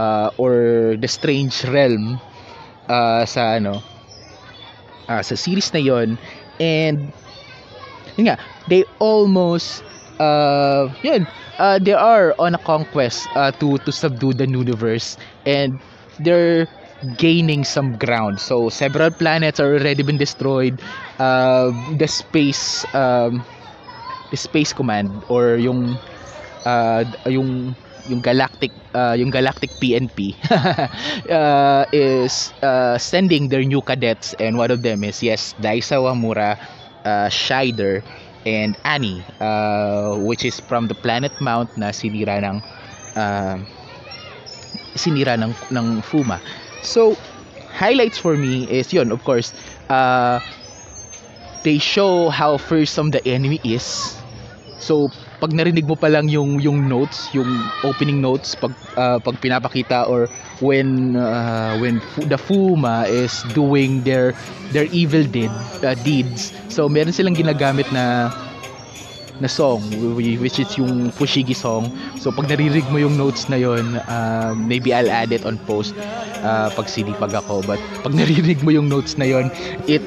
uh, 0.00 0.32
or 0.40 0.96
the 0.96 1.10
strange 1.10 1.60
realm 1.68 2.16
uh, 2.88 3.24
sa 3.28 3.60
ano 3.60 3.84
uh, 5.08 5.22
sa 5.22 5.34
series 5.36 5.68
na 5.76 5.80
yon 5.82 6.16
and 6.60 7.12
yun 8.16 8.32
nga 8.32 8.36
they 8.68 8.84
almost 8.98 9.84
uh, 10.18 10.88
yun 11.02 11.26
uh, 11.58 11.78
they 11.78 11.94
are 11.94 12.34
on 12.38 12.54
a 12.54 12.62
conquest 12.62 13.28
uh, 13.36 13.50
to 13.60 13.78
to 13.84 13.92
subdue 13.92 14.32
the 14.34 14.46
universe 14.48 15.16
and 15.46 15.78
they're 16.20 16.66
gaining 17.16 17.64
some 17.64 17.96
ground. 17.96 18.40
So 18.40 18.68
several 18.68 19.10
planets 19.10 19.60
are 19.60 19.74
already 19.74 20.02
been 20.02 20.18
destroyed. 20.18 20.80
Uh, 21.18 21.70
the 21.96 22.08
space 22.08 22.84
um, 22.94 23.44
the 24.30 24.36
space 24.36 24.72
command 24.72 25.24
or 25.28 25.56
yung 25.56 25.98
uh, 26.64 27.04
yung 27.26 27.74
yung 28.08 28.20
galactic 28.20 28.72
uh, 28.94 29.14
yung 29.18 29.30
galactic 29.30 29.70
PNP 29.80 30.34
uh, 31.30 31.84
is 31.92 32.52
uh, 32.62 32.96
sending 32.98 33.48
their 33.48 33.62
new 33.64 33.82
cadets 33.82 34.34
and 34.40 34.56
one 34.56 34.70
of 34.70 34.82
them 34.82 35.04
is 35.04 35.22
yes 35.22 35.54
Daisa 35.60 36.00
Wamura 36.00 36.56
uh, 37.04 37.28
Shider 37.28 38.02
and 38.46 38.76
Annie 38.84 39.24
uh, 39.40 40.16
which 40.24 40.44
is 40.44 40.60
from 40.60 40.88
the 40.88 40.94
planet 40.94 41.32
Mount 41.40 41.68
na 41.76 41.92
sinira 41.92 42.40
ng 42.40 42.64
uh, 43.16 43.56
sinira 44.96 45.36
ng 45.36 45.52
ng 45.72 46.00
Fuma 46.00 46.40
so 46.82 47.16
highlights 47.72 48.18
for 48.18 48.36
me 48.36 48.64
is 48.70 48.92
yun 48.92 49.12
of 49.12 49.22
course 49.24 49.52
uh, 49.88 50.40
they 51.62 51.78
show 51.78 52.28
how 52.28 52.56
fearsome 52.56 53.10
the 53.10 53.26
enemy 53.26 53.60
is 53.64 54.18
So, 54.78 55.10
pag 55.42 55.50
narinig 55.50 55.90
mo 55.90 55.98
pa 55.98 56.06
lang 56.06 56.30
yung 56.30 56.62
yung 56.62 56.86
notes, 56.86 57.34
yung 57.34 57.50
opening 57.82 58.22
notes 58.22 58.54
pag 58.54 58.70
uh, 58.94 59.18
pag 59.18 59.34
pinapakita 59.42 60.06
or 60.06 60.30
when 60.62 61.18
uh, 61.18 61.74
when 61.82 61.98
the 62.30 62.38
Fuma 62.38 63.02
is 63.10 63.42
doing 63.58 64.06
their 64.06 64.38
their 64.70 64.86
evil 64.94 65.26
deed 65.26 65.50
uh, 65.82 65.98
deeds. 66.06 66.54
So, 66.70 66.86
meron 66.86 67.10
silang 67.10 67.34
ginagamit 67.34 67.90
na 67.90 68.30
na 69.40 69.48
song 69.48 69.82
which 70.16 70.58
is 70.58 70.70
yung 70.78 71.10
Fushigi 71.14 71.54
song. 71.54 71.90
So 72.18 72.30
pag 72.30 72.50
naririnig 72.50 72.86
mo 72.90 72.98
yung 72.98 73.16
notes 73.16 73.48
na 73.48 73.56
yon, 73.56 73.98
uh, 74.08 74.54
maybe 74.54 74.94
I'll 74.94 75.10
add 75.10 75.32
it 75.32 75.46
on 75.46 75.58
post 75.64 75.94
uh, 76.42 76.70
pag 76.74 76.86
sinipag 76.86 77.34
ako. 77.34 77.62
But 77.62 77.78
pag 78.02 78.12
naririnig 78.14 78.62
mo 78.62 78.70
yung 78.70 78.88
notes 78.88 79.18
na 79.18 79.26
yon, 79.26 79.50
it 79.86 80.02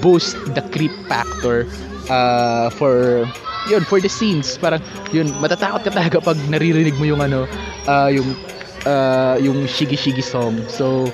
boosts 0.00 0.36
the 0.52 0.62
creep 0.74 0.92
factor 1.06 1.66
uh, 2.10 2.70
for 2.74 3.24
yun 3.68 3.84
for 3.84 4.00
the 4.00 4.08
scenes 4.08 4.56
parang 4.56 4.80
yun 5.12 5.28
matatakot 5.44 5.84
ka 5.84 5.90
talaga 5.92 6.18
pag 6.24 6.38
naririnig 6.48 6.96
mo 6.96 7.04
yung 7.04 7.20
ano 7.20 7.44
uh, 7.84 8.08
yung 8.08 8.32
uh, 8.88 9.36
yung 9.38 9.68
shigi 9.68 9.94
shigi 9.94 10.24
song 10.24 10.56
so 10.72 11.12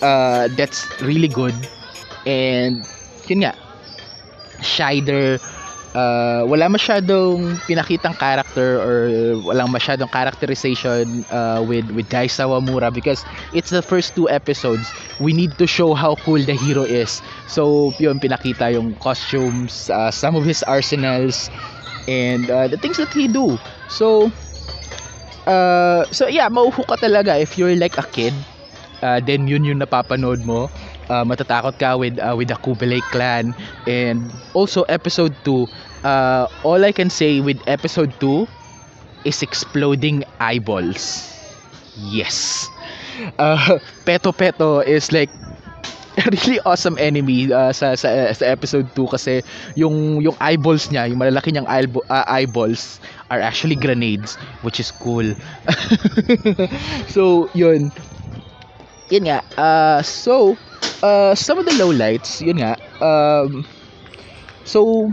uh, 0.00 0.48
that's 0.56 0.88
really 1.04 1.28
good 1.28 1.54
and 2.24 2.82
yun 3.28 3.44
nga 3.44 3.52
Shider 4.58 5.38
uh, 5.98 6.42
wala 6.46 6.70
masyadong 6.70 7.58
pinakitang 7.66 8.14
character 8.18 8.78
or 8.78 8.96
walang 9.42 9.70
masyadong 9.74 10.10
characterization 10.10 11.26
uh, 11.30 11.58
with 11.66 11.90
with 11.90 12.06
Dai 12.08 12.30
Sawamura 12.30 12.94
because 12.94 13.26
it's 13.52 13.70
the 13.74 13.82
first 13.82 14.14
two 14.14 14.30
episodes. 14.30 14.94
We 15.18 15.34
need 15.34 15.58
to 15.58 15.66
show 15.66 15.94
how 15.98 16.14
cool 16.22 16.40
the 16.46 16.54
hero 16.54 16.84
is. 16.86 17.22
So 17.50 17.92
yun 17.98 18.20
pinakita 18.22 18.70
yung 18.74 18.94
costumes 19.02 19.90
uh, 19.90 20.10
some 20.14 20.36
of 20.38 20.46
his 20.46 20.62
arsenals 20.62 21.50
and 22.06 22.46
uh, 22.50 22.68
the 22.70 22.78
things 22.78 22.98
that 22.98 23.12
he 23.12 23.26
do. 23.28 23.58
So 23.90 24.30
uh, 25.46 26.04
so 26.14 26.26
yeah 26.30 26.48
mauho 26.48 26.84
ka 26.86 26.96
talaga. 26.98 27.36
If 27.40 27.58
you're 27.58 27.76
like 27.76 27.98
a 27.98 28.06
kid 28.06 28.34
uh, 29.02 29.20
then 29.20 29.46
yun 29.48 29.64
yung 29.64 29.80
napapanood 29.82 30.44
mo. 30.44 30.70
Uh, 31.08 31.24
matatakot 31.24 31.74
ka 31.80 31.96
with 31.96 32.20
uh, 32.20 32.36
with 32.36 32.52
the 32.52 32.58
Kublai 32.60 33.00
clan 33.10 33.56
and 33.88 34.28
also 34.52 34.84
episode 34.92 35.32
2 35.44 35.64
uh, 36.04 36.46
all 36.64 36.84
I 36.84 36.92
can 36.92 37.10
say 37.10 37.40
with 37.40 37.60
episode 37.66 38.12
2 38.20 38.46
is 39.24 39.42
exploding 39.42 40.24
eyeballs 40.40 41.26
yes 41.94 42.68
uh, 43.38 43.78
Peto 44.04 44.32
Peto 44.32 44.80
is 44.80 45.12
like 45.12 45.30
really 46.32 46.58
awesome 46.66 46.98
enemy 46.98 47.52
uh, 47.52 47.70
sa, 47.72 47.94
sa 47.94 48.34
sa 48.34 48.44
episode 48.50 48.90
2 48.94 49.06
kasi 49.06 49.40
yung 49.78 50.18
yung 50.18 50.34
eyeballs 50.42 50.90
niya, 50.90 51.06
yung 51.06 51.18
malalaki 51.22 51.54
niyang 51.54 51.68
eyeball, 51.70 52.02
uh, 52.10 52.26
eyeballs 52.26 52.98
are 53.30 53.38
actually 53.40 53.78
grenades 53.78 54.34
which 54.66 54.80
is 54.82 54.90
cool. 54.90 55.24
so, 57.08 57.48
yun. 57.54 57.92
Yun 59.08 59.24
nga. 59.28 59.40
Uh, 59.56 60.00
so, 60.02 60.56
uh, 61.02 61.34
some 61.34 61.58
of 61.58 61.64
the 61.64 61.72
lowlights, 61.76 62.40
yun 62.44 62.60
nga. 62.60 62.76
Um, 63.00 63.64
so, 64.64 65.12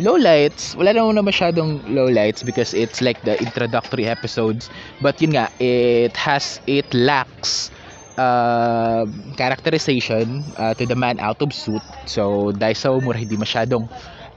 lowlights, 0.00 0.74
wala 0.76 0.92
naman 0.96 1.20
na 1.20 1.24
masyadong 1.24 1.84
lowlights 1.86 2.42
because 2.44 2.72
it's 2.74 3.00
like 3.00 3.20
the 3.22 3.36
introductory 3.40 4.06
episodes. 4.08 4.68
But 5.00 5.20
yun 5.20 5.36
nga, 5.36 5.52
it 5.60 6.16
has, 6.16 6.60
it 6.66 6.88
lacks 6.94 7.70
uh, 8.18 9.06
characterization 9.36 10.52
uh, 10.56 10.74
to 10.74 10.86
the 10.86 10.96
man 10.96 11.20
out 11.20 11.40
of 11.42 11.52
suit. 11.52 11.84
So, 12.08 12.52
dahil 12.56 12.76
sa 12.76 12.90
umura, 12.96 13.20
hindi 13.20 13.36
masyadong 13.36 13.88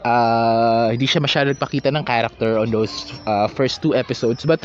uh, 0.06 0.92
hindi 0.92 1.08
siya 1.08 1.24
masyadong 1.24 1.58
pakita 1.60 1.90
ng 1.96 2.04
character 2.06 2.60
on 2.60 2.70
those 2.72 3.12
uh, 3.26 3.48
first 3.48 3.82
two 3.82 3.96
episodes. 3.96 4.46
But, 4.46 4.64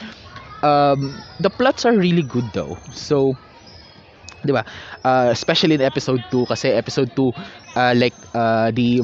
um, 0.62 1.22
the 1.38 1.50
plots 1.50 1.86
are 1.86 1.96
really 1.96 2.22
good 2.26 2.52
though. 2.52 2.78
So, 2.90 3.34
di 4.44 4.52
ba? 4.54 4.62
Uh, 5.02 5.30
especially 5.34 5.74
in 5.74 5.82
episode 5.82 6.22
2 6.30 6.46
kasi 6.46 6.70
episode 6.70 7.10
2 7.16 7.34
uh, 7.74 7.94
like 7.98 8.14
uh, 8.34 8.70
the 8.70 9.02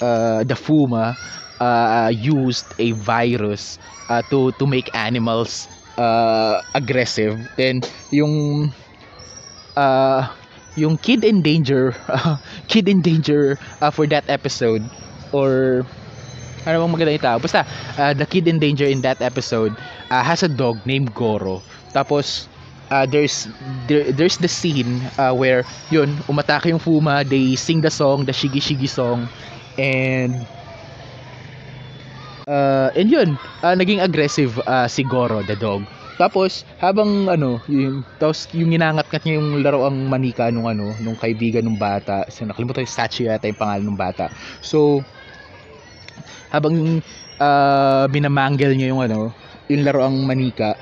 uh, 0.00 0.44
the 0.44 0.54
Fuma 0.54 1.16
uh, 1.60 2.10
used 2.12 2.66
a 2.78 2.92
virus 2.92 3.78
uh, 4.08 4.22
to 4.30 4.52
to 4.58 4.66
make 4.66 4.90
animals 4.94 5.68
uh, 5.98 6.60
aggressive. 6.74 7.38
Then 7.56 7.82
yung 8.10 8.72
uh, 9.76 10.28
yung 10.76 10.96
kid 10.98 11.24
in 11.24 11.42
danger, 11.42 11.94
uh, 12.08 12.36
kid 12.68 12.88
in 12.88 13.02
danger 13.02 13.58
uh, 13.80 13.90
for 13.90 14.06
that 14.08 14.24
episode 14.28 14.82
or 15.32 15.84
ano 16.66 16.86
bang 16.86 16.92
maganda 16.94 17.14
itaw? 17.18 17.36
Basta, 17.42 17.66
uh, 17.98 18.14
the 18.14 18.26
kid 18.26 18.46
in 18.48 18.58
danger 18.58 18.86
in 18.86 19.02
that 19.02 19.20
episode 19.22 19.74
uh, 20.10 20.22
has 20.22 20.42
a 20.42 20.50
dog 20.50 20.78
named 20.86 21.14
Goro. 21.14 21.62
Tapos, 21.92 22.46
uh, 22.90 23.06
there's 23.06 23.48
there, 23.88 24.12
there's 24.12 24.38
the 24.38 24.48
scene 24.48 25.02
uh, 25.18 25.34
where 25.34 25.64
yun 25.90 26.16
umatake 26.30 26.70
yung 26.70 26.80
Fuma 26.82 27.26
they 27.26 27.56
sing 27.56 27.80
the 27.82 27.90
song 27.90 28.24
the 28.24 28.32
Shigi 28.32 28.62
Shigi 28.62 28.88
song 28.88 29.28
and 29.78 30.32
uh, 32.46 32.90
and 32.96 33.08
yun 33.08 33.38
uh, 33.62 33.74
naging 33.76 34.02
aggressive 34.02 34.58
uh, 34.66 34.88
si 34.88 35.04
Goro 35.06 35.42
the 35.44 35.56
dog. 35.56 35.84
Tapos 36.20 36.62
habang 36.78 37.26
ano 37.26 37.58
yung 37.66 38.04
tapos 38.20 38.46
yung 38.52 38.70
ginangat-ngat 38.70 39.22
niya 39.24 39.34
yung 39.40 39.64
laro 39.64 39.88
ang 39.88 40.06
manika 40.06 40.52
nung 40.52 40.68
ano 40.68 40.92
nung 41.00 41.16
kaibigan 41.16 41.64
ng 41.66 41.80
bata. 41.80 42.28
So 42.28 42.44
nakalimutan 42.44 42.84
yung 42.84 42.94
Sachi 42.94 43.26
yata 43.26 43.48
yung 43.48 43.58
pangalan 43.58 43.86
ng 43.90 43.98
bata. 43.98 44.28
So 44.60 45.00
habang 46.52 47.00
uh, 47.40 48.04
binamangle 48.12 48.76
niya 48.76 48.92
yung 48.92 49.02
ano 49.02 49.32
yung 49.72 49.82
laro 49.88 50.04
ang 50.04 50.28
manika 50.28 50.76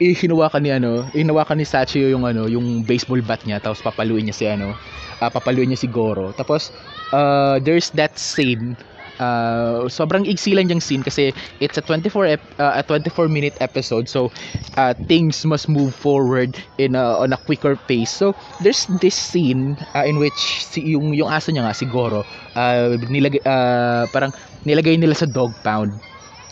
eh, 0.00 0.16
hinawakan 0.16 0.64
ni 0.64 0.70
ano, 0.72 1.04
eh, 1.12 1.20
hinawakan 1.20 1.60
ni 1.60 1.66
Sachio 1.68 2.08
yung 2.08 2.24
ano, 2.24 2.48
yung 2.48 2.82
baseball 2.88 3.20
bat 3.20 3.44
niya 3.44 3.60
tapos 3.60 3.84
papaluin 3.84 4.24
niya 4.24 4.36
si 4.36 4.44
ano, 4.48 4.72
uh, 5.20 5.30
papaluin 5.30 5.68
niya 5.68 5.84
si 5.84 5.88
Goro. 5.92 6.32
Tapos 6.32 6.72
uh, 7.12 7.60
there's 7.60 7.92
that 7.92 8.16
scene 8.16 8.74
uh, 9.20 9.84
sobrang 9.86 10.24
iksi 10.24 10.56
lang 10.56 10.72
yung 10.72 10.80
scene 10.80 11.04
kasi 11.04 11.30
it's 11.60 11.76
a 11.76 11.84
24 11.84 12.40
ep- 12.40 12.50
uh, 12.58 12.80
a 12.80 12.82
24 12.82 13.28
minute 13.28 13.54
episode 13.60 14.08
so 14.08 14.32
uh, 14.80 14.96
things 15.06 15.44
must 15.44 15.68
move 15.68 15.94
forward 15.94 16.56
in 16.80 16.96
a, 16.96 17.04
on 17.20 17.30
a 17.36 17.38
quicker 17.44 17.76
pace 17.86 18.10
so 18.10 18.32
there's 18.64 18.88
this 18.98 19.14
scene 19.14 19.76
uh, 19.94 20.02
in 20.08 20.16
which 20.16 20.64
si 20.64 20.96
yung 20.96 21.12
yung 21.12 21.28
aso 21.28 21.52
niya 21.52 21.68
nga 21.68 21.76
si 21.76 21.84
Goro 21.86 22.24
uh, 22.56 22.96
nilagay 23.12 23.44
uh, 23.44 24.08
parang 24.10 24.32
nilagay 24.64 24.96
nila 24.96 25.12
sa 25.14 25.28
dog 25.28 25.52
pound 25.62 25.92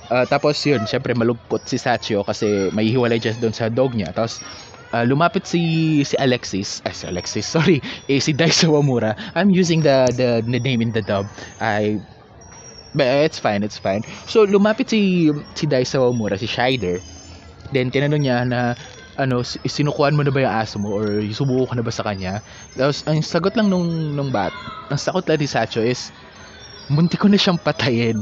Uh, 0.09 0.25
tapos 0.25 0.57
yun, 0.65 0.89
syempre 0.89 1.13
malugkot 1.13 1.69
si 1.69 1.77
Sachio 1.77 2.25
kasi 2.25 2.73
may 2.73 2.89
hiwalay 2.89 3.21
just 3.21 3.41
doon 3.45 3.53
sa 3.53 3.69
dog 3.69 3.93
niya. 3.93 4.09
Tapos 4.17 4.41
uh, 4.93 5.05
lumapit 5.05 5.45
si 5.45 6.01
si 6.05 6.17
Alexis, 6.17 6.81
eh, 6.89 6.95
si 6.97 7.05
Alexis, 7.05 7.45
sorry, 7.55 7.81
eh, 8.09 8.21
si 8.21 8.33
Dai 8.33 8.49
Sawamura. 8.53 9.13
I'm 9.37 9.53
using 9.53 9.85
the, 9.85 10.09
the 10.17 10.41
the 10.45 10.61
name 10.61 10.81
in 10.81 10.93
the 10.97 11.05
dub. 11.05 11.29
I 11.61 12.01
but 12.97 13.07
it's 13.25 13.39
fine, 13.39 13.63
it's 13.63 13.79
fine. 13.79 14.03
So 14.27 14.49
lumapit 14.49 14.89
si 14.89 15.29
si 15.55 15.65
Dai 15.69 15.85
Sawamura, 15.85 16.41
si 16.41 16.49
Shider. 16.49 17.05
Then 17.73 17.93
tinanong 17.93 18.25
niya 18.25 18.49
na 18.49 18.61
ano, 19.19 19.43
sinukuan 19.45 20.15
mo 20.15 20.23
na 20.23 20.31
ba 20.33 20.41
yung 20.47 20.55
aso 20.55 20.79
mo 20.79 20.95
or 20.95 21.21
subuko 21.35 21.69
ka 21.69 21.75
na 21.77 21.85
ba 21.85 21.93
sa 21.93 22.07
kanya? 22.07 22.41
Tapos 22.79 23.03
ang 23.05 23.21
sagot 23.21 23.59
lang 23.59 23.69
nung 23.69 24.15
nung 24.15 24.31
bat, 24.31 24.55
ang 24.89 24.97
sagot 24.97 25.27
lang 25.27 25.43
ni 25.43 25.51
Sacho 25.51 25.83
is 25.83 26.15
munti 26.89 27.21
ko 27.21 27.29
na 27.29 27.37
siyang 27.37 27.61
patayin 27.61 28.17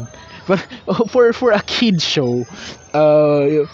but 0.46 0.60
for 1.10 1.32
for 1.32 1.52
a 1.52 1.62
kid 1.62 2.00
show 2.02 2.46
uh, 2.94 3.66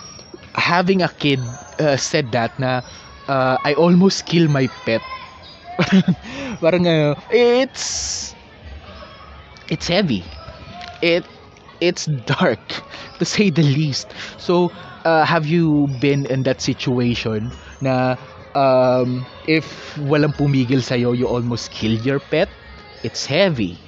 having 0.54 1.02
a 1.02 1.08
kid 1.08 1.40
uh, 1.78 1.96
said 1.96 2.32
that 2.32 2.58
na 2.58 2.82
uh, 3.28 3.56
I 3.64 3.74
almost 3.74 4.26
kill 4.26 4.48
my 4.48 4.68
pet. 4.84 5.02
Parang 6.62 6.86
uh, 6.86 7.14
it's 7.30 8.34
it's 9.68 9.88
heavy. 9.88 10.24
It 11.02 11.26
it's 11.80 12.06
dark 12.26 12.60
to 13.18 13.24
say 13.24 13.50
the 13.50 13.62
least. 13.62 14.14
So 14.38 14.72
uh, 15.04 15.24
have 15.24 15.46
you 15.46 15.88
been 16.00 16.26
in 16.26 16.42
that 16.44 16.60
situation 16.60 17.52
na 17.80 18.16
um, 18.54 19.26
if 19.48 19.96
walang 19.98 20.34
pumigil 20.36 20.82
sa'yo 20.82 21.12
you 21.16 21.26
almost 21.28 21.70
killed 21.72 22.04
your 22.06 22.20
pet? 22.20 22.50
It's 23.02 23.26
heavy. 23.26 23.78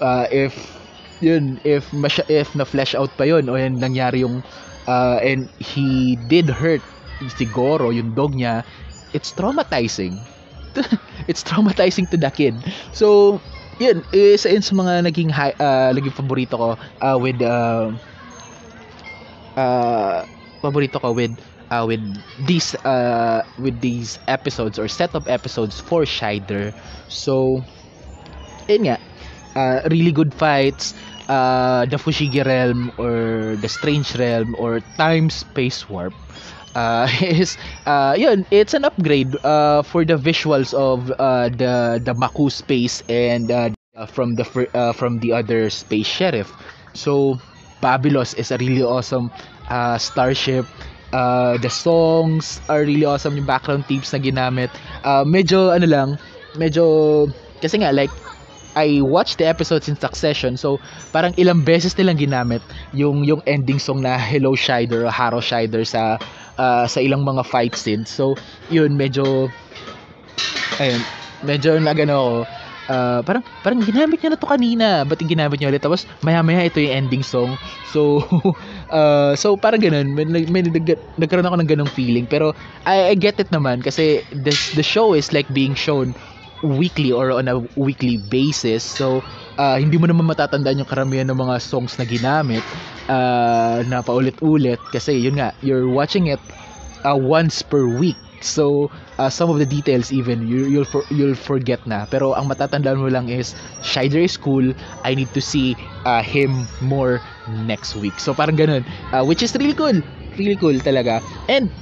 Uh, 0.00 0.26
if 0.30 0.77
yun 1.20 1.60
if 1.64 1.90
masya, 1.90 2.24
if 2.30 2.54
na 2.54 2.64
flash 2.64 2.94
out 2.94 3.10
pa 3.18 3.24
yun 3.26 3.48
o 3.50 3.54
yan 3.58 3.78
nangyari 3.80 4.22
yung 4.22 4.42
uh, 4.86 5.18
and 5.22 5.50
he 5.58 6.16
did 6.28 6.48
hurt 6.48 6.82
si 7.20 7.44
Goro 7.46 7.90
yung 7.90 8.14
dog 8.14 8.34
niya 8.34 8.62
it's 9.12 9.32
traumatizing. 9.32 10.20
It's 11.28 11.42
traumatizing 11.42 12.08
to 12.10 12.16
the 12.16 12.30
kid. 12.30 12.54
So 12.92 13.40
yun 13.80 14.04
isa 14.12 14.52
yun 14.52 14.62
sa 14.62 14.74
mga 14.76 15.08
naging 15.10 15.30
high, 15.32 15.54
uh, 15.58 15.90
naging 15.96 16.14
paborito 16.14 16.54
ko 16.58 16.68
uh, 17.02 17.16
with 17.18 17.40
uh, 17.42 17.90
uh, 19.56 20.24
paborito 20.62 21.00
ko 21.00 21.12
with 21.12 21.34
uh, 21.70 21.84
with 21.86 22.02
these 22.46 22.74
uh, 22.84 23.42
with 23.58 23.80
these 23.80 24.18
episodes 24.28 24.78
or 24.78 24.88
set 24.88 25.14
of 25.14 25.26
episodes 25.28 25.80
for 25.80 26.02
Shider. 26.04 26.72
So 27.08 27.64
yun 28.68 28.88
nga 28.88 28.96
uh, 29.56 29.78
really 29.90 30.12
good 30.12 30.34
fights 30.34 30.94
uh, 31.28 31.86
the 31.86 31.96
Fushigi 31.96 32.44
realm 32.44 32.92
or 32.98 33.56
the 33.60 33.68
strange 33.68 34.16
realm 34.16 34.54
or 34.58 34.80
time 34.96 35.30
space 35.30 35.88
warp 35.88 36.14
uh, 36.74 37.08
is 37.22 37.56
uh, 37.86 38.14
yun 38.18 38.46
it's 38.50 38.74
an 38.74 38.84
upgrade 38.84 39.34
uh, 39.44 39.82
for 39.82 40.04
the 40.04 40.16
visuals 40.16 40.74
of 40.74 41.10
uh, 41.18 41.48
the 41.50 42.00
the 42.04 42.14
Maku 42.14 42.50
space 42.50 43.02
and 43.08 43.50
uh, 43.50 43.70
from 44.08 44.34
the 44.36 44.44
uh, 44.74 44.92
from 44.92 45.18
the 45.20 45.32
other 45.32 45.70
space 45.70 46.06
sheriff. 46.06 46.52
So 46.94 47.38
Babylos 47.82 48.34
is 48.38 48.50
a 48.50 48.58
really 48.58 48.82
awesome 48.82 49.30
uh, 49.68 49.98
starship. 49.98 50.66
Uh, 51.12 51.56
the 51.58 51.70
songs 51.70 52.60
are 52.68 52.80
really 52.84 53.04
awesome 53.04 53.36
yung 53.36 53.46
background 53.48 53.86
themes 53.88 54.12
na 54.12 54.18
ginamit. 54.20 54.68
Uh, 55.04 55.24
medyo 55.24 55.72
ano 55.72 55.86
lang 55.88 56.08
medyo 56.52 57.26
kasi 57.62 57.80
nga 57.80 57.90
like 57.94 58.12
I 58.78 59.02
watched 59.02 59.42
the 59.42 59.46
episodes 59.50 59.90
in 59.90 59.98
succession 59.98 60.54
so 60.54 60.78
parang 61.10 61.34
ilang 61.34 61.66
beses 61.66 61.98
nilang 61.98 62.22
ginamit 62.22 62.62
yung 62.94 63.26
yung 63.26 63.42
ending 63.50 63.82
song 63.82 64.06
na 64.06 64.14
Hello 64.14 64.54
Shider 64.54 65.02
o 65.02 65.10
Haro 65.10 65.42
Shider 65.42 65.82
sa 65.82 66.22
uh, 66.54 66.86
sa 66.86 66.98
ilang 67.02 67.26
mga 67.26 67.42
fight 67.42 67.74
scenes. 67.74 68.06
So 68.06 68.38
yun 68.70 68.94
medyo 68.94 69.50
ayun 70.78 71.02
medyo 71.42 71.74
nagano 71.82 72.14
ako 72.14 72.34
uh, 72.88 73.20
parang 73.22 73.42
parang 73.62 73.80
ginamit 73.84 74.18
niya 74.18 74.34
na 74.34 74.40
to 74.40 74.48
kanina 74.48 74.86
ba't 75.04 75.20
ginamit 75.20 75.60
niya 75.60 75.70
ulit? 75.70 75.82
Tapos 75.84 76.08
maya 76.24 76.40
maya 76.42 76.66
ito 76.66 76.80
yung 76.80 77.06
ending 77.06 77.24
song. 77.26 77.54
So 77.92 78.24
uh, 78.90 79.36
so 79.42 79.54
parang 79.54 79.82
ganun 79.82 80.16
may, 80.16 80.24
may 80.48 80.62
nag, 80.64 80.98
nagkaroon 81.20 81.46
ako 81.46 81.56
ng 81.62 81.70
ganung 81.70 81.92
feeling. 81.92 82.26
Pero 82.26 82.56
I, 82.88 83.12
I 83.12 83.14
get 83.14 83.38
it 83.38 83.52
naman 83.52 83.84
kasi 83.84 84.24
the, 84.32 84.54
the 84.74 84.84
show 84.84 85.12
is 85.12 85.30
like 85.30 85.46
being 85.52 85.76
shown 85.76 86.16
weekly 86.62 87.12
or 87.12 87.30
on 87.32 87.46
a 87.48 87.58
weekly 87.76 88.18
basis. 88.18 88.82
So, 88.82 89.22
uh, 89.58 89.76
hindi 89.78 89.98
mo 89.98 90.06
naman 90.06 90.26
matatandaan 90.26 90.82
yung 90.82 90.90
karamihan 90.90 91.26
ng 91.30 91.38
mga 91.38 91.56
songs 91.62 91.98
na 91.98 92.04
ginamit 92.04 92.64
uh, 93.10 93.82
na 93.86 94.02
paulit-ulit 94.02 94.80
kasi 94.90 95.18
yun 95.18 95.38
nga, 95.38 95.54
you're 95.62 95.88
watching 95.90 96.30
it 96.30 96.40
uh, 97.04 97.18
once 97.18 97.62
per 97.62 97.86
week. 97.86 98.18
So, 98.38 98.90
uh, 99.18 99.26
some 99.26 99.50
of 99.50 99.58
the 99.58 99.66
details 99.66 100.14
even 100.14 100.46
you, 100.46 100.70
you'll 100.70 100.86
for, 100.86 101.02
you'll 101.10 101.34
forget 101.34 101.82
na. 101.86 102.06
Pero 102.06 102.38
ang 102.38 102.46
matatandaan 102.46 103.02
mo 103.02 103.10
lang 103.10 103.26
is 103.26 103.58
Shider 103.82 104.22
is 104.22 104.38
cool. 104.38 104.70
I 105.02 105.18
need 105.18 105.34
to 105.34 105.42
see 105.42 105.74
uh, 106.06 106.22
him 106.22 106.70
more 106.80 107.20
next 107.66 107.98
week. 107.98 108.14
So 108.22 108.32
parang 108.32 108.54
ganun, 108.54 108.86
uh, 109.10 109.26
which 109.26 109.42
is 109.42 109.50
really 109.58 109.74
cool. 109.74 109.98
Really 110.38 110.54
cool 110.54 110.78
talaga. 110.78 111.18
And 111.50 111.74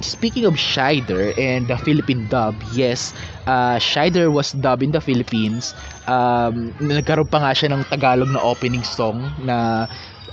speaking 0.00 0.44
of 0.44 0.54
Shider 0.54 1.36
and 1.38 1.68
the 1.68 1.76
Philippine 1.78 2.28
dub, 2.28 2.56
yes, 2.72 3.14
uh, 3.46 3.76
Shider 3.78 4.32
was 4.32 4.52
dubbed 4.52 4.82
in 4.82 4.92
the 4.92 5.00
Philippines. 5.00 5.74
Um, 6.06 6.74
nagkaroon 6.80 7.30
pa 7.30 7.40
nga 7.40 7.52
siya 7.56 7.72
ng 7.72 7.84
Tagalog 7.88 8.30
na 8.32 8.40
opening 8.42 8.84
song 8.84 9.32
na 9.42 9.86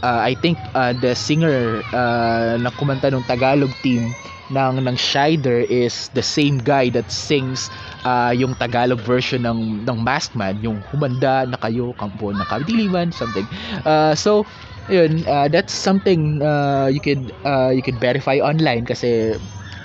uh, 0.04 0.20
I 0.22 0.36
think 0.36 0.60
uh, 0.76 0.94
the 0.94 1.16
singer 1.16 1.82
uh, 1.96 2.60
na 2.60 2.70
kumanta 2.76 3.08
ng 3.10 3.24
Tagalog 3.24 3.72
team 3.82 4.12
ng 4.52 4.84
ng 4.84 4.98
Shider 5.00 5.64
is 5.66 6.12
the 6.14 6.22
same 6.22 6.60
guy 6.60 6.92
that 6.92 7.08
sings 7.10 7.72
uh, 8.04 8.36
yung 8.36 8.54
Tagalog 8.60 9.00
version 9.00 9.48
ng 9.48 9.88
ng 9.88 9.98
Maskman, 10.04 10.60
yung 10.60 10.84
humanda 10.92 11.48
na 11.48 11.56
kayo 11.58 11.96
kampo 11.96 12.36
ng 12.36 12.48
kadiliman 12.52 13.10
something. 13.16 13.48
Uh, 13.88 14.12
so 14.14 14.44
yun 14.90 15.24
uh, 15.28 15.48
that's 15.48 15.74
something 15.74 16.42
uh, 16.42 16.88
you 16.92 17.00
could 17.00 17.32
uh, 17.46 17.70
you 17.70 17.82
could 17.82 18.00
verify 18.00 18.38
online 18.40 18.86
kasi 18.86 19.36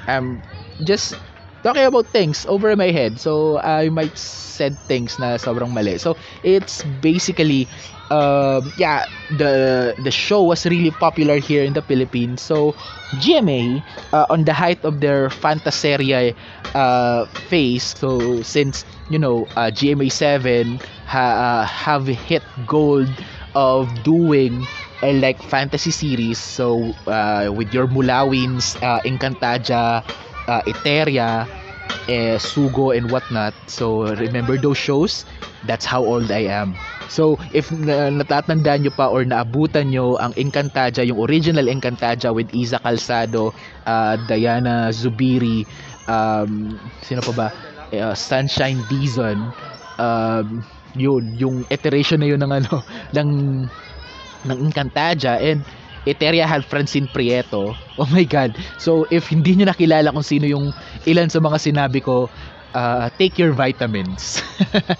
I'm 0.06 0.42
just 0.84 1.14
talking 1.62 1.84
about 1.84 2.06
things 2.14 2.46
over 2.48 2.74
my 2.76 2.90
head. 2.90 3.18
So 3.20 3.58
I 3.60 3.88
might 3.90 4.16
said 4.16 4.78
things 4.88 5.18
na 5.18 5.36
sobrang 5.38 5.70
mali. 5.74 5.98
So 5.98 6.16
it's 6.42 6.82
basically 7.02 7.68
um, 8.10 8.72
yeah 8.78 9.04
the 9.30 9.94
the 9.98 10.10
show 10.10 10.42
was 10.42 10.64
really 10.66 10.90
popular 10.90 11.38
here 11.38 11.62
in 11.62 11.74
the 11.74 11.82
Philippines. 11.82 12.42
So 12.42 12.74
GMA 13.18 13.62
uh, 14.12 14.26
on 14.30 14.44
the 14.44 14.54
height 14.54 14.82
of 14.84 15.00
their 15.00 15.28
fantaseria 15.28 16.34
uh, 16.74 17.26
phase 17.48 17.94
so 17.96 18.42
since 18.42 18.84
you 19.10 19.18
know 19.18 19.46
uh, 19.56 19.70
GMA 19.70 20.08
7 20.08 20.80
ha, 21.06 21.22
uh, 21.22 21.64
have 21.66 22.06
hit 22.06 22.42
gold 22.66 23.08
of 23.54 23.88
doing 24.02 24.68
I 25.02 25.12
like 25.14 25.42
fantasy 25.42 25.90
series. 25.90 26.38
So, 26.38 26.94
uh, 27.06 27.50
with 27.54 27.72
your 27.72 27.86
Mulawins, 27.86 28.74
uh, 28.82 29.00
Encantadia, 29.06 30.02
uh, 30.48 30.62
Eteria, 30.66 31.46
eh, 32.08 32.36
Sugo, 32.38 32.96
and 32.96 33.10
whatnot. 33.10 33.54
So, 33.66 34.14
remember 34.14 34.58
those 34.58 34.78
shows? 34.78 35.24
That's 35.62 35.84
how 35.86 36.02
old 36.02 36.30
I 36.30 36.50
am. 36.50 36.78
So, 37.06 37.38
if 37.54 37.70
na, 37.70 38.10
natatandaan 38.10 38.84
nyo 38.86 38.92
pa 38.94 39.08
or 39.10 39.22
naabutan 39.24 39.90
nyo 39.94 40.18
ang 40.18 40.34
Encantadia, 40.34 41.06
yung 41.06 41.18
original 41.22 41.66
Encantadia 41.70 42.34
with 42.34 42.50
Isa 42.54 42.78
Calzado, 42.82 43.54
uh, 43.86 44.16
Diana 44.18 44.90
Zubiri, 44.90 45.66
um, 46.10 46.78
sino 47.02 47.22
pa 47.22 47.32
ba? 47.32 47.48
Uh, 47.94 48.14
Sunshine 48.14 48.84
Dizon, 48.86 49.54
um, 49.98 50.62
yun, 50.94 51.34
yung 51.38 51.56
iteration 51.70 52.20
na 52.20 52.28
yun 52.28 52.42
ng 52.42 52.52
ano, 52.52 52.82
ng 53.16 53.28
ng 54.46 54.70
Encantadia 54.70 55.40
and 55.40 55.64
Eteria 56.06 56.46
had 56.46 56.64
Francine 56.64 57.08
Prieto. 57.10 57.76
Oh 57.98 58.08
my 58.08 58.24
God. 58.24 58.56
So, 58.78 59.04
if 59.10 59.28
hindi 59.28 59.58
nyo 59.58 59.68
nakilala 59.68 60.14
kung 60.14 60.24
sino 60.24 60.48
yung 60.48 60.72
ilan 61.04 61.28
sa 61.28 61.42
mga 61.42 61.58
sinabi 61.60 62.00
ko, 62.00 62.30
uh, 62.72 63.10
take 63.20 63.36
your 63.36 63.52
vitamins. 63.52 64.40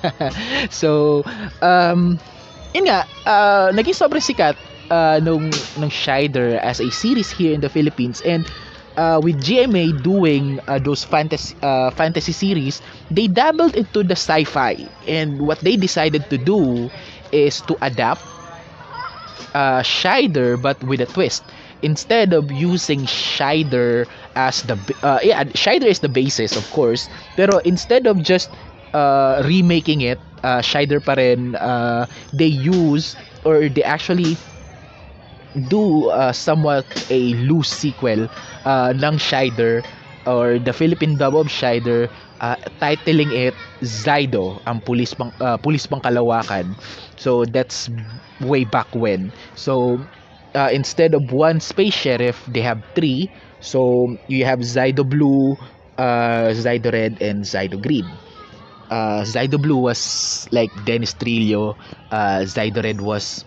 so, 0.71 1.23
um, 1.63 2.21
yun 2.75 2.85
nga, 2.91 3.09
uh, 3.25 3.69
naging 3.73 3.97
sobrang 3.97 4.21
sikat 4.21 4.59
uh, 4.93 5.17
nung, 5.25 5.49
nung 5.81 5.93
Shider 5.93 6.61
as 6.61 6.81
a 6.81 6.91
series 6.93 7.31
here 7.33 7.55
in 7.55 7.65
the 7.65 7.73
Philippines 7.73 8.21
and 8.27 8.45
uh, 8.99 9.21
with 9.23 9.41
GMA 9.41 10.03
doing 10.03 10.61
uh, 10.67 10.79
those 10.79 11.05
fantasy 11.07 11.55
uh, 11.63 11.89
fantasy 11.95 12.33
series, 12.35 12.83
they 13.11 13.31
dabbled 13.31 13.79
into 13.79 14.03
the 14.03 14.19
sci-fi, 14.19 14.75
and 15.07 15.41
what 15.41 15.63
they 15.63 15.79
decided 15.79 16.29
to 16.29 16.37
do 16.37 16.91
is 17.31 17.63
to 17.71 17.79
adapt 17.81 18.21
uh, 19.55 19.83
Shider 19.83 20.61
but 20.61 20.83
with 20.85 21.01
a 21.01 21.07
twist. 21.07 21.45
Instead 21.83 22.33
of 22.33 22.51
using 22.51 23.07
Shider 23.07 24.07
as 24.35 24.63
the 24.63 24.75
uh, 25.03 25.21
yeah, 25.23 25.45
Shider 25.55 25.87
is 25.87 26.01
the 26.01 26.09
basis 26.09 26.57
of 26.57 26.69
course, 26.71 27.09
pero 27.37 27.59
instead 27.63 28.07
of 28.07 28.19
just 28.23 28.51
uh, 28.95 29.43
remaking 29.47 30.01
it, 30.03 30.19
uh, 30.43 30.59
Shider 30.61 30.99
pa 31.05 31.15
rin, 31.15 31.55
uh, 31.55 32.07
they 32.33 32.51
use 32.51 33.15
or 33.45 33.69
they 33.69 33.83
actually 33.87 34.37
do 35.69 36.09
uh, 36.11 36.33
somewhat 36.33 36.87
a 37.11 37.35
loose 37.49 37.69
sequel 37.71 38.29
uh, 38.65 38.93
ng 38.95 39.17
Shider 39.19 39.83
or 40.27 40.59
the 40.59 40.73
Philippine 40.73 41.17
dub 41.17 41.35
of 41.35 41.49
Shider 41.49 42.11
uh, 42.41 42.57
titling 42.81 43.33
it 43.33 43.55
Zydo 43.83 44.59
ang 44.67 44.81
pulis 44.83 45.15
pang 45.15 45.31
uh, 45.41 45.57
pulis 45.59 45.87
pang 45.87 46.01
kalawakan. 46.03 46.75
So 47.17 47.45
that's 47.47 47.89
way 48.43 48.65
back 48.65 48.91
when. 48.95 49.33
So 49.55 49.99
uh, 50.55 50.71
instead 50.73 51.15
of 51.15 51.31
one 51.33 51.61
space 51.61 51.95
sheriff 51.95 52.43
they 52.51 52.63
have 52.63 52.83
three. 52.95 53.31
So 53.61 54.15
you 54.29 54.45
have 54.45 54.61
Zydo 54.61 55.03
Blue 55.09 55.57
uh, 55.99 56.55
Zydo 56.55 56.93
Red 56.93 57.21
and 57.23 57.45
Zydo 57.45 57.81
Green. 57.81 58.07
Uh, 58.91 59.23
Zydo 59.25 59.61
Blue 59.61 59.79
was 59.79 60.47
like 60.53 60.71
Dennis 60.85 61.15
Trillo. 61.15 61.77
Uh, 62.11 62.45
Zydo 62.47 62.83
Red 62.83 63.01
was 63.01 63.45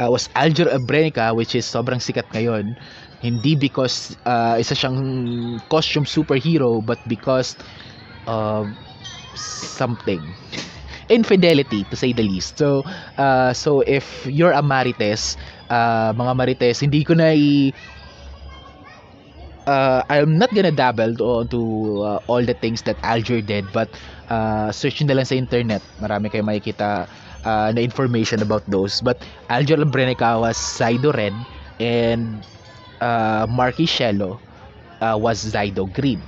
uh, 0.00 0.08
was 0.10 0.28
Alger 0.34 0.66
Abrenica 0.70 1.34
which 1.34 1.54
is 1.54 1.66
sobrang 1.66 2.00
sikat 2.02 2.26
ngayon 2.32 2.74
hindi 3.20 3.54
because 3.56 4.16
uh, 4.24 4.56
isa 4.60 4.74
siyang 4.74 4.98
costume 5.68 6.04
superhero 6.08 6.80
but 6.84 7.00
because 7.06 7.56
of 8.26 8.74
something. 9.34 10.36
Infidelity 11.10 11.84
to 11.90 11.96
say 11.96 12.12
the 12.12 12.22
least. 12.22 12.58
So 12.58 12.84
uh, 13.18 13.52
so 13.52 13.80
if 13.82 14.26
you're 14.26 14.54
a 14.54 14.62
marites 14.62 15.36
uh, 15.70 16.12
mga 16.14 16.32
marites 16.38 16.80
hindi 16.82 17.02
ko 17.04 17.14
na 17.18 17.34
i 17.34 17.72
uh, 19.66 20.02
I'm 20.08 20.38
not 20.38 20.52
gonna 20.54 20.72
dabble 20.72 21.14
to, 21.16 21.44
to 21.50 21.60
uh, 22.04 22.18
all 22.26 22.44
the 22.44 22.54
things 22.54 22.82
that 22.82 22.98
Alger 23.02 23.40
did 23.42 23.72
but 23.72 23.96
uh, 24.28 24.72
search 24.72 25.02
na 25.02 25.14
lang 25.14 25.24
sa 25.24 25.34
internet. 25.36 25.82
Marami 26.00 26.30
kayo 26.32 26.42
makikita 26.44 27.08
uh, 27.44 27.68
na 27.72 27.80
information 27.80 28.42
about 28.42 28.64
those. 28.68 29.00
But 29.00 29.24
Alger 29.48 29.76
Labrenica 29.76 30.40
was 30.40 30.56
Saido 30.58 31.12
Red 31.14 31.46
and 31.80 32.44
uh, 33.00 33.46
Marky 33.48 33.86
Shello 33.86 34.38
uh, 35.00 35.18
was 35.20 35.44
Zydo 35.44 35.92
Green. 35.92 36.22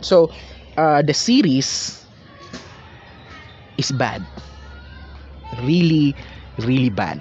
So, 0.00 0.30
uh, 0.76 1.02
the 1.02 1.14
series 1.14 2.04
is 3.78 3.92
bad. 3.92 4.22
Really, 5.62 6.14
really 6.58 6.90
bad. 6.90 7.20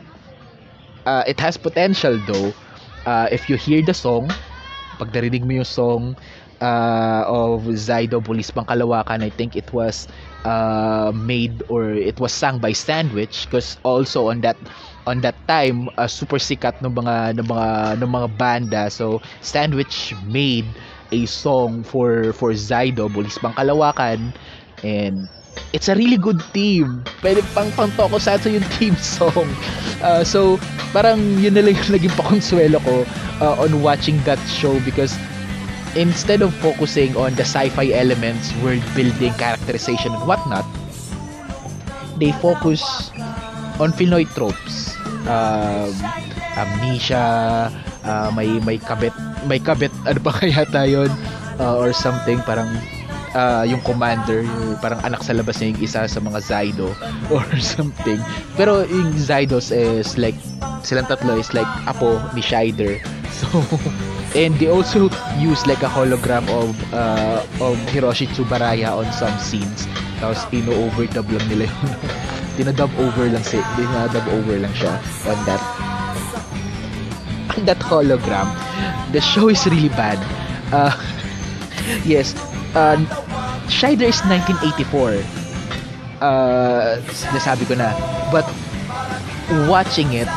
Uh, 1.06 1.24
it 1.28 1.40
has 1.40 1.58
potential 1.58 2.18
though. 2.28 2.54
Uh, 3.06 3.28
if 3.32 3.50
you 3.50 3.58
hear 3.58 3.82
the 3.82 3.94
song, 3.94 4.30
pag 5.00 5.10
narinig 5.12 5.42
mo 5.44 5.58
yung 5.62 5.68
song 5.68 6.16
uh, 6.62 7.26
of 7.28 7.66
Zydo 7.76 8.22
Bulis 8.22 8.54
Kalawakan, 8.54 9.26
I 9.26 9.30
think 9.30 9.58
it 9.58 9.74
was 9.74 10.08
uh, 10.46 11.12
made 11.14 11.62
or 11.68 11.92
it 11.92 12.20
was 12.22 12.32
sung 12.32 12.60
by 12.60 12.72
Sandwich 12.72 13.50
because 13.50 13.78
also 13.84 14.30
on 14.30 14.42
that 14.42 14.58
on 15.10 15.22
that 15.22 15.36
time 15.50 15.90
uh, 15.98 16.08
super 16.08 16.38
sikat 16.38 16.78
ng 16.86 16.94
mga 16.94 17.42
ng 17.42 17.48
mga 17.50 17.70
ng 18.00 18.10
mga 18.10 18.28
banda. 18.38 18.82
So 18.90 19.20
Sandwich 19.42 20.14
made 20.30 20.70
a 21.12 21.26
song 21.26 21.84
for 21.84 22.32
for 22.32 22.54
Zydo 22.54 23.10
Bulis 23.10 23.42
Kalawakan 23.42 24.32
and 24.86 25.28
it's 25.74 25.90
a 25.90 25.96
really 25.98 26.18
good 26.18 26.40
team. 26.54 27.04
Pwede 27.20 27.44
pang 27.52 27.74
pang 27.76 27.92
sa 28.22 28.38
yung 28.48 28.66
team 28.80 28.96
song. 28.96 29.50
Uh, 30.00 30.24
so 30.24 30.56
parang 30.92 31.20
yun 31.40 31.56
na 31.56 31.64
lang 31.64 31.76
yung 31.76 31.92
naging 32.00 32.16
pakonsuelo 32.16 32.78
ko 32.84 32.96
uh, 33.44 33.56
on 33.60 33.82
watching 33.82 34.20
that 34.24 34.40
show 34.48 34.76
because 34.84 35.16
instead 35.96 36.42
of 36.42 36.54
focusing 36.64 37.16
on 37.16 37.36
the 37.36 37.44
sci-fi 37.44 37.92
elements, 37.92 38.54
world 38.64 38.84
building, 38.96 39.34
characterization, 39.36 40.14
and 40.14 40.24
whatnot, 40.28 40.66
they 42.18 42.32
focus 42.44 43.12
on 43.80 43.92
Pinoy 43.94 44.28
tropes. 44.36 44.96
Um, 45.28 45.94
amnesia, 46.58 47.70
uh, 48.04 48.30
may 48.36 48.60
may 48.62 48.78
kabit, 48.78 49.14
may 49.46 49.60
kabit 49.62 49.94
ano 50.10 50.20
pa 50.20 50.32
kaya 50.34 50.66
tayo 50.70 51.08
uh, 51.62 51.76
or 51.78 51.94
something 51.94 52.42
parang 52.44 52.70
uh, 53.36 53.64
yung 53.64 53.82
commander, 53.86 54.44
yung 54.44 54.78
parang 54.82 55.00
anak 55.06 55.24
sa 55.24 55.34
labas 55.36 55.60
niya 55.60 55.76
yung 55.76 55.82
isa 55.84 56.02
sa 56.08 56.20
mga 56.20 56.40
Zydo 56.42 56.90
or 57.34 57.46
something. 57.60 58.20
Pero 58.56 58.84
yung 58.88 59.14
Zydos 59.16 59.72
is 59.72 60.18
like 60.18 60.38
silang 60.82 61.06
tatlo 61.06 61.38
is 61.38 61.54
like 61.54 61.70
apo 61.86 62.18
ni 62.34 62.42
Shider. 62.42 62.98
So 63.42 63.48
and 64.36 64.56
they 64.60 64.68
also 64.68 65.10
use 65.38 65.66
like 65.68 65.84
a 65.84 65.92
hologram 65.92 66.48
of 66.50 66.72
uh, 66.94 67.44
of 67.60 67.76
Hiroshi 67.92 68.28
Tsubaraya 68.32 68.96
on 68.96 69.08
some 69.12 69.36
scenes. 69.40 69.88
Tapos 70.22 70.46
ino-overdub 70.54 71.28
lang 71.28 71.46
nila 71.50 71.66
yun. 71.68 71.92
Dinadub 72.60 72.92
over 73.00 73.32
lang 73.32 73.44
si 73.48 73.58
dinadub 73.80 74.28
over 74.36 74.60
lang 74.60 74.74
siya 74.76 75.00
on 75.28 75.40
that 75.48 75.62
on 77.56 77.64
that 77.66 77.80
hologram. 77.80 78.48
The 79.16 79.24
show 79.24 79.48
is 79.48 79.64
really 79.68 79.92
bad. 79.96 80.20
Uh, 80.72 80.92
yes. 82.08 82.36
Uh, 82.76 83.00
Shider 83.68 84.08
is 84.08 84.20
1984 84.28 85.24
uh, 86.22 87.02
nasabi 87.34 87.68
ko 87.68 87.76
na. 87.76 87.92
But 88.30 88.48
watching 89.68 90.14
it 90.16 90.30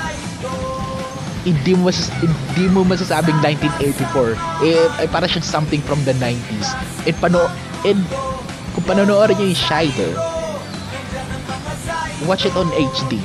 hindi 1.44 1.76
mo 1.76 1.92
masas 1.92 2.08
hindi 2.18 2.64
mo 2.72 2.80
masasabing 2.82 3.36
1984 3.44 4.64
eh, 4.64 5.04
eh 5.04 5.08
para 5.12 5.28
siyang 5.28 5.44
something 5.44 5.84
from 5.84 6.00
the 6.08 6.16
90s 6.16 6.72
and 7.04 7.16
pano 7.20 7.46
and 7.84 8.00
kung 8.72 8.84
panonood 8.88 9.30
niyo 9.36 9.52
yung 9.52 9.60
Shider 9.60 10.12
watch 12.24 12.48
it 12.48 12.56
on 12.56 12.72
HD 12.72 13.20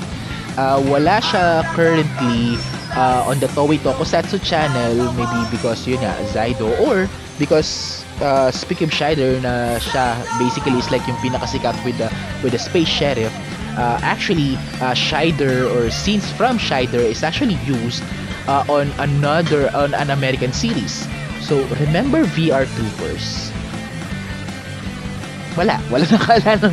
uh, 0.60 0.84
wala 0.84 1.24
siya 1.24 1.64
currently 1.72 2.60
uh, 2.96 3.24
on 3.28 3.40
the 3.40 3.48
Toei 3.54 3.78
Tokusatsu 3.80 4.42
channel. 4.42 5.12
Maybe 5.14 5.40
because 5.52 5.86
yun 5.88 6.02
nga 6.02 6.16
Zydo 6.32 6.72
or 6.84 7.08
because 7.38 8.04
uh, 8.20 8.50
speaking 8.52 8.92
of 8.92 8.96
Shider 8.96 9.40
na 9.44 9.78
siya 9.80 10.20
basically 10.42 10.80
is 10.80 10.90
like 10.90 11.04
yung 11.08 11.20
pinakasikat 11.24 11.76
with 11.88 11.98
the 12.00 12.10
with 12.42 12.56
the 12.56 12.62
Space 12.62 12.90
Sheriff 12.90 13.32
uh, 13.80 13.98
actually 14.04 14.60
uh, 14.84 14.92
Shider 14.92 15.64
or 15.72 15.88
scenes 15.90 16.28
from 16.36 16.60
Shider 16.60 17.00
is 17.00 17.24
actually 17.24 17.56
used 17.64 18.04
uh, 18.46 18.68
on 18.68 18.92
another 19.00 19.72
on 19.72 19.96
an 19.96 20.12
American 20.12 20.52
series. 20.52 21.08
So 21.40 21.64
remember 21.80 22.28
VR 22.36 22.68
Troopers? 22.76 23.56
Wala, 25.56 25.80
wala 25.92 26.06
nakaalala 26.12 26.70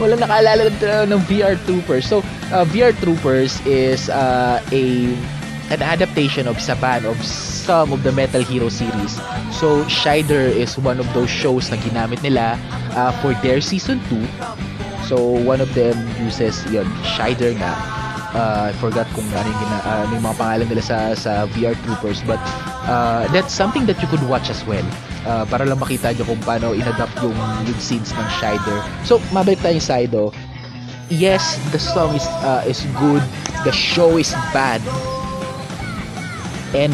wala 0.00 0.14
nakaalala 0.16 0.72
ng, 1.12 1.20
VR 1.28 1.60
Troopers. 1.68 2.08
So 2.08 2.24
uh, 2.48 2.64
VR 2.72 2.96
Troopers 2.96 3.60
is 3.68 4.08
uh, 4.08 4.64
a 4.72 5.12
an 5.68 5.84
adaptation 5.84 6.48
of 6.48 6.56
Saban 6.56 7.04
of 7.04 7.20
some 7.20 7.92
of 7.92 8.00
the 8.00 8.12
Metal 8.16 8.40
Hero 8.40 8.72
series. 8.72 9.20
So 9.52 9.84
Shider 9.84 10.48
is 10.48 10.80
one 10.80 10.96
of 10.96 11.04
those 11.12 11.28
shows 11.28 11.68
na 11.68 11.76
ginamit 11.76 12.24
nila 12.24 12.56
uh, 12.96 13.12
for 13.20 13.36
their 13.44 13.60
season 13.60 14.00
2 14.08 14.87
So, 15.08 15.16
one 15.16 15.64
of 15.64 15.72
them 15.72 15.96
uses 16.20 16.60
yon 16.68 16.84
Shider 17.16 17.56
nga. 17.56 17.72
Uh, 18.36 18.68
I 18.68 18.72
forgot 18.76 19.08
kung 19.16 19.24
ano 19.32 19.48
yung, 19.48 19.60
gina, 19.64 19.76
uh, 19.80 20.04
ano 20.04 20.12
yung 20.20 20.26
mga 20.28 20.36
pangalan 20.36 20.66
nila 20.68 20.84
sa, 20.84 20.98
sa 21.16 21.48
VR 21.56 21.72
Troopers. 21.88 22.20
But 22.28 22.36
uh, 22.84 23.24
that's 23.32 23.56
something 23.56 23.88
that 23.88 23.96
you 24.04 24.08
could 24.12 24.20
watch 24.28 24.52
as 24.52 24.60
well. 24.68 24.84
Uh, 25.24 25.48
para 25.48 25.64
lang 25.64 25.80
makita 25.80 26.12
nyo 26.12 26.28
kung 26.28 26.40
paano 26.44 26.76
inadapt 26.76 27.16
yung, 27.24 27.32
yung 27.64 27.80
scenes 27.80 28.12
ng 28.12 28.28
Shider. 28.36 28.84
So, 29.08 29.16
mabalik 29.32 29.64
tayo 29.64 29.80
sa 29.80 30.04
Ido. 30.04 30.28
Yes, 31.08 31.56
the 31.72 31.80
song 31.80 32.12
is 32.12 32.28
uh, 32.44 32.60
is 32.68 32.84
good. 33.00 33.24
The 33.64 33.72
show 33.72 34.20
is 34.20 34.36
bad. 34.52 34.84
And 36.76 36.92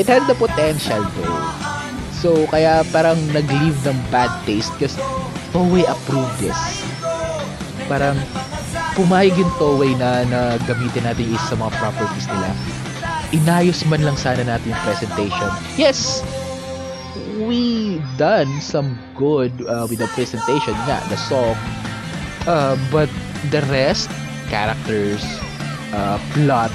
it 0.00 0.08
had 0.08 0.24
the 0.24 0.32
potential 0.40 1.04
though. 1.20 1.44
So, 2.16 2.48
kaya 2.48 2.80
parang 2.88 3.20
nag-leave 3.36 3.76
ng 3.84 4.00
bad 4.08 4.32
taste 4.48 4.72
because 4.80 4.96
Toei 5.52 5.84
approved 5.84 6.40
this. 6.40 6.56
Parang 7.86 8.18
pumayag 8.94 9.34
yung 9.38 9.52
Toei 9.56 9.96
na, 9.96 10.26
na 10.28 10.60
gamitin 10.68 11.04
natin 11.06 11.26
is 11.32 11.42
sa 11.48 11.56
mga 11.56 11.72
properties 11.80 12.26
nila. 12.28 12.48
Inayos 13.32 13.80
man 13.88 14.04
lang 14.04 14.16
sana 14.20 14.44
natin 14.44 14.76
yung 14.76 14.82
presentation. 14.84 15.50
Yes, 15.80 16.20
we 17.40 17.96
done 18.20 18.60
some 18.60 19.00
good 19.16 19.52
uh, 19.64 19.88
with 19.88 19.98
the 19.98 20.10
presentation 20.12 20.76
nga, 20.84 21.00
the 21.08 21.16
song. 21.16 21.56
Uh, 22.44 22.76
but 22.92 23.08
the 23.54 23.62
rest, 23.72 24.10
characters, 24.52 25.22
uh, 25.96 26.20
plot, 26.36 26.70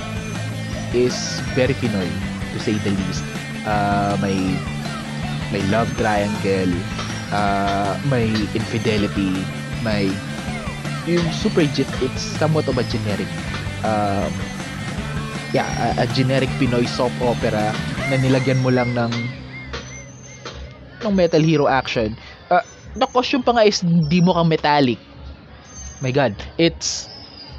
is 0.96 1.14
very 1.54 1.76
Pinoy, 1.78 2.08
to 2.54 2.58
say 2.60 2.74
the 2.82 2.92
least. 2.92 3.24
Uh, 3.68 4.16
may 4.24 4.38
may 5.52 5.62
love 5.68 5.92
triangle, 6.00 6.72
uh, 7.36 8.00
may 8.08 8.32
infidelity, 8.56 9.36
may 9.84 10.08
yung 11.08 11.24
super 11.32 11.64
jet 11.72 11.88
it's 12.04 12.22
somewhat 12.36 12.68
of 12.68 12.76
a 12.76 12.86
generic 12.92 13.30
um, 13.88 14.30
yeah 15.56 15.96
a, 15.96 16.04
a 16.04 16.06
generic 16.12 16.52
Pinoy 16.60 16.84
soap 16.84 17.16
opera 17.24 17.72
na 18.12 18.16
nilagyan 18.20 18.60
mo 18.60 18.70
lang 18.70 18.92
ng 18.92 19.12
ng 21.06 21.14
Metal 21.14 21.40
Hero 21.40 21.70
action. 21.70 22.18
Uh, 22.50 22.64
the 22.98 23.08
costume 23.08 23.46
pa 23.46 23.54
nga 23.56 23.64
is 23.64 23.80
hindi 23.80 24.20
mo 24.20 24.34
kang 24.36 24.50
metallic. 24.52 25.00
My 26.04 26.14
god 26.14 26.38
it's 26.62 27.10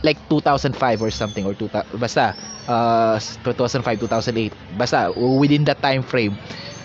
like 0.07 0.21
2005 0.31 0.79
or 1.03 1.11
something 1.11 1.43
or 1.43 1.59
2000 1.59 1.99
basta 1.99 2.39
uh, 2.71 3.19
2005 3.43 3.83
2008 4.07 4.55
basta 4.79 5.11
within 5.19 5.67
that 5.67 5.83
time 5.83 6.07
frame 6.07 6.39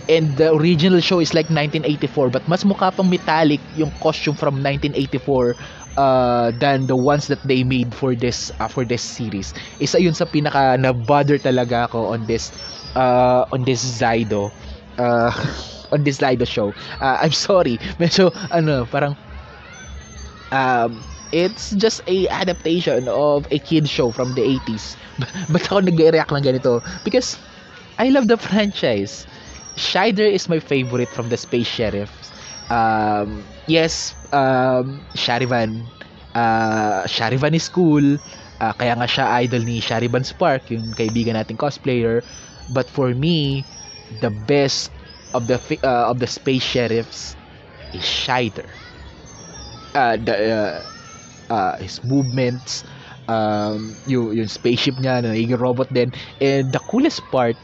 and 0.09 0.35
the 0.37 0.51
original 0.53 0.99
show 0.99 1.19
is 1.19 1.33
like 1.33 1.49
1984 1.49 2.29
but 2.29 2.43
mas 2.47 2.63
mukha 2.63 2.91
pang 2.95 3.09
metallic 3.09 3.61
yung 3.75 3.91
costume 4.03 4.35
from 4.35 4.61
1984 4.61 5.55
uh, 5.97 6.51
than 6.59 6.87
the 6.87 6.95
ones 6.95 7.27
that 7.27 7.41
they 7.43 7.63
made 7.63 7.93
for 7.93 8.15
this 8.15 8.51
uh, 8.59 8.67
for 8.67 8.83
this 8.85 9.01
series. 9.03 9.53
Isa 9.79 10.01
yun 10.01 10.13
sa 10.13 10.25
pinaka 10.25 10.77
na 10.79 10.91
bother 10.93 11.37
talaga 11.39 11.87
ako 11.89 12.13
on 12.13 12.25
this 12.27 12.51
uh, 12.95 13.45
on 13.53 13.63
this 13.63 13.81
Zydo 13.83 14.51
uh, 14.99 15.31
on 15.93 16.03
this 16.03 16.19
Zydo 16.19 16.45
show. 16.47 16.73
Uh, 16.99 17.17
I'm 17.21 17.35
sorry. 17.35 17.77
Medyo 18.01 18.31
ano 18.51 18.85
parang 18.89 19.15
um, 20.51 21.03
it's 21.31 21.71
just 21.71 22.01
a 22.07 22.27
adaptation 22.29 23.07
of 23.07 23.47
a 23.51 23.59
kid 23.59 23.89
show 23.89 24.11
from 24.11 24.33
the 24.35 24.41
80s 24.43 24.95
but 25.51 25.63
ako 25.65 25.81
nag-react 25.81 26.31
lang 26.31 26.43
ganito? 26.43 26.81
Because 27.03 27.37
I 27.97 28.09
love 28.09 28.27
the 28.27 28.37
franchise 28.37 29.25
Shider 29.75 30.25
is 30.31 30.49
my 30.49 30.59
favorite 30.59 31.09
from 31.09 31.29
the 31.29 31.37
Space 31.37 31.67
Sheriff. 31.67 32.11
Um, 32.69 33.43
yes, 33.67 34.13
um, 34.31 35.01
Sharivan. 35.15 35.85
Uh, 36.33 37.03
Sharivan 37.05 37.53
is 37.53 37.67
cool. 37.69 38.17
Uh, 38.61 38.73
kaya 38.73 38.95
nga 38.95 39.07
siya 39.09 39.25
idol 39.43 39.61
ni 39.65 39.81
Sharivan 39.81 40.23
Spark, 40.25 40.69
yung 40.71 40.93
kaibigan 40.93 41.35
nating 41.35 41.57
cosplayer. 41.57 42.21
But 42.71 42.89
for 42.89 43.13
me, 43.13 43.65
the 44.21 44.29
best 44.31 44.91
of 45.33 45.47
the 45.49 45.57
uh, 45.83 46.09
of 46.09 46.19
the 46.21 46.27
Space 46.29 46.63
Sheriffs 46.63 47.35
is 47.93 48.05
Shider. 48.05 48.69
Uh, 49.93 50.17
the, 50.17 50.35
uh, 50.49 51.53
uh, 51.53 51.77
his 51.77 52.03
movements, 52.03 52.83
um, 53.27 53.95
yung, 54.07 54.33
yung 54.35 54.47
spaceship 54.49 54.95
niya 54.97 55.21
na 55.21 55.33
naging 55.33 55.53
robot 55.59 55.91
din. 55.93 56.11
And 56.41 56.73
the 56.73 56.79
coolest 56.89 57.21
part 57.29 57.57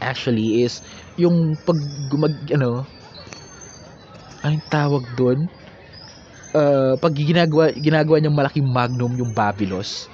actually 0.00 0.62
is 0.62 0.80
yung 1.16 1.56
pag 1.64 1.78
gumag 2.12 2.34
ano 2.52 2.84
anong 4.44 4.64
tawag 4.70 5.04
doon 5.16 5.48
uh, 6.56 6.94
pag 6.96 7.12
ginagawa 7.12 7.72
ginagawa 7.76 8.16
niyang 8.20 8.36
malaking 8.36 8.66
magnum 8.66 9.12
yung 9.16 9.32
Babylos. 9.32 10.08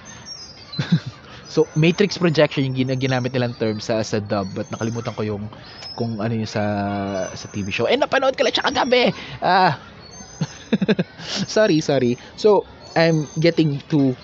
So 1.53 1.69
matrix 1.77 2.17
projection 2.17 2.65
yung 2.65 2.73
gina, 2.73 2.97
ginamit 2.97 3.29
nilang 3.37 3.53
term 3.61 3.77
sa 3.77 4.01
sa 4.01 4.25
dub 4.25 4.49
but 4.57 4.65
nakalimutan 4.73 5.13
ko 5.13 5.21
yung 5.21 5.45
kung 6.01 6.17
ano 6.17 6.33
yung 6.33 6.49
sa 6.49 6.65
sa 7.37 7.45
TV 7.53 7.69
show. 7.69 7.85
Eh 7.85 8.01
napanood 8.01 8.33
ko 8.41 8.49
lang 8.49 8.57
siya 8.57 8.73
kagabi! 8.73 9.13
Ah! 9.45 9.77
Sorry 11.53 11.85
sorry. 11.85 12.17
So 12.41 12.65
I'm 12.97 13.29
getting 13.37 13.85
too 13.93 14.17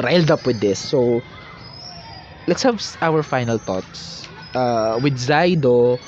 riled 0.00 0.32
up 0.32 0.48
with 0.48 0.64
this. 0.64 0.80
So 0.80 1.20
let's 2.48 2.62
have 2.64 2.80
our 3.02 3.22
final 3.22 3.58
thoughts 3.58 4.26
uh, 4.54 4.98
with 5.02 5.16
Zydo, 5.18 6.00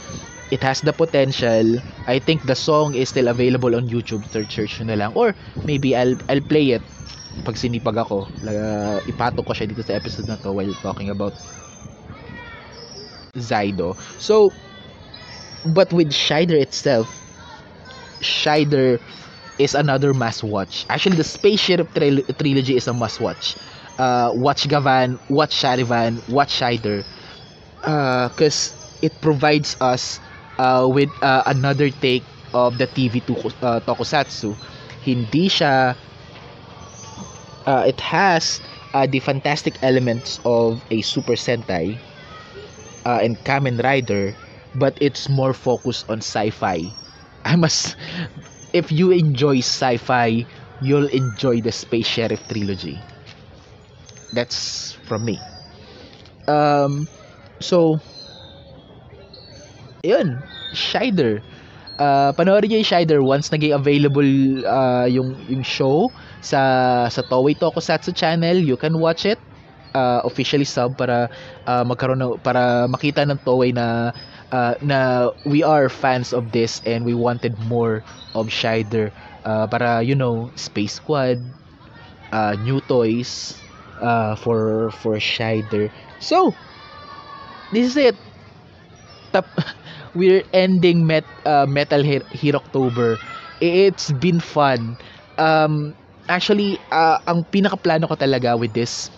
it 0.50 0.62
has 0.62 0.80
the 0.80 0.92
potential. 0.92 1.78
I 2.06 2.18
think 2.18 2.46
the 2.46 2.56
song 2.56 2.94
is 2.94 3.08
still 3.10 3.28
available 3.28 3.76
on 3.76 3.88
YouTube. 3.88 4.24
Search 4.26 4.54
search 4.54 4.80
na 4.82 4.94
lang. 4.96 5.12
Or 5.14 5.34
maybe 5.66 5.94
I'll 5.96 6.16
I'll 6.28 6.44
play 6.44 6.72
it 6.76 6.82
pag 7.44 7.56
sinipag 7.56 7.96
ako. 8.00 8.28
Uh, 8.44 8.98
ipatok 9.08 9.44
ko 9.46 9.52
siya 9.54 9.68
dito 9.70 9.84
sa 9.84 9.96
episode 9.96 10.28
na 10.28 10.40
to 10.40 10.52
while 10.52 10.72
talking 10.82 11.10
about 11.12 11.34
Zydo. 13.36 13.96
So, 14.18 14.52
but 15.64 15.92
with 15.92 16.10
Shider 16.10 16.60
itself, 16.60 17.08
Shider 18.22 19.00
is 19.58 19.74
another 19.74 20.14
must 20.14 20.42
watch. 20.44 20.86
Actually, 20.88 21.16
the 21.16 21.24
Space 21.24 21.60
Sheriff 21.60 21.92
tril- 21.94 22.24
trilogy 22.38 22.76
is 22.76 22.88
a 22.88 22.94
must 22.94 23.20
watch. 23.20 23.56
Uh, 23.98 24.32
watch 24.34 24.68
Gavan, 24.68 25.18
watch 25.28 25.54
Sharivan, 25.54 26.26
watch 26.28 26.58
Shider 26.60 27.04
because 27.82 28.74
uh, 28.74 29.06
it 29.06 29.20
provides 29.20 29.76
us 29.80 30.20
uh, 30.58 30.88
with 30.90 31.10
uh, 31.22 31.42
another 31.46 31.90
take 31.90 32.24
of 32.54 32.78
the 32.78 32.86
TV 32.86 33.22
uh, 33.62 33.80
tokusatsu. 33.80 34.56
Hindi 35.04 35.48
siya 35.48 35.96
uh, 37.66 37.84
it 37.86 38.00
has 38.00 38.60
uh, 38.94 39.06
the 39.06 39.20
fantastic 39.20 39.78
elements 39.82 40.40
of 40.44 40.82
a 40.90 41.00
Super 41.02 41.34
Sentai 41.34 41.98
uh, 43.06 43.20
and 43.22 43.36
Kamen 43.44 43.82
Rider 43.82 44.34
but 44.74 44.96
it's 45.00 45.28
more 45.28 45.52
focused 45.52 46.08
on 46.08 46.18
sci-fi. 46.18 46.92
I 47.44 47.56
must 47.56 47.96
if 48.72 48.92
you 48.92 49.10
enjoy 49.10 49.58
sci-fi, 49.58 50.46
you'll 50.80 51.08
enjoy 51.08 51.60
the 51.60 51.72
Space 51.72 52.06
Sheriff 52.06 52.46
trilogy. 52.48 53.00
That's 54.32 54.92
from 55.06 55.24
me. 55.24 55.38
Um 56.48 57.08
So, 57.60 58.00
yun, 60.04 60.40
Shider. 60.72 61.42
Uh, 62.00 62.32
panoorin 62.32 62.72
niyo 62.72 62.80
yung 62.80 62.88
Shider 62.88 63.20
once 63.20 63.52
naging 63.52 63.76
available 63.76 64.30
uh, 64.64 65.04
yung 65.04 65.36
yung 65.52 65.60
show 65.60 66.08
sa 66.40 66.60
sa 67.12 67.20
Toei 67.28 67.52
Tokusatsu 67.52 68.16
channel, 68.16 68.56
you 68.56 68.76
can 68.80 68.96
watch 68.96 69.28
it 69.28 69.36
uh, 69.92 70.24
officially 70.24 70.64
sub 70.64 70.96
para 70.96 71.28
uh, 71.68 71.84
magkaroon 71.84 72.20
ng, 72.24 72.40
para 72.40 72.88
makita 72.88 73.28
ng 73.28 73.36
Toei 73.44 73.76
na 73.76 74.16
uh, 74.50 74.74
na 74.80 75.28
we 75.44 75.60
are 75.60 75.92
fans 75.92 76.32
of 76.32 76.56
this 76.56 76.80
and 76.88 77.04
we 77.04 77.12
wanted 77.12 77.52
more 77.68 78.00
of 78.32 78.48
Shider 78.48 79.12
uh, 79.44 79.68
para 79.68 80.00
you 80.00 80.16
know 80.16 80.48
Space 80.56 80.96
Squad 80.96 81.36
uh, 82.32 82.56
new 82.64 82.80
toys 82.88 83.56
uh, 84.00 84.34
for 84.36 84.90
for 84.90 85.16
Shider 85.16 85.90
so 86.20 86.54
this 87.72 87.86
is 87.86 87.96
it. 87.96 88.16
Tap 89.32 89.46
we're 90.18 90.42
ending 90.52 91.06
met 91.06 91.24
uh, 91.46 91.66
Metal 91.68 92.02
Hero 92.02 92.58
October. 92.58 93.18
It's 93.60 94.10
been 94.12 94.40
fun. 94.40 94.98
Um 95.38 95.94
actually 96.30 96.78
uh, 96.94 97.18
ang 97.26 97.42
pinaka-plano 97.50 98.06
ko 98.06 98.14
talaga 98.18 98.54
with 98.58 98.72
this 98.74 99.10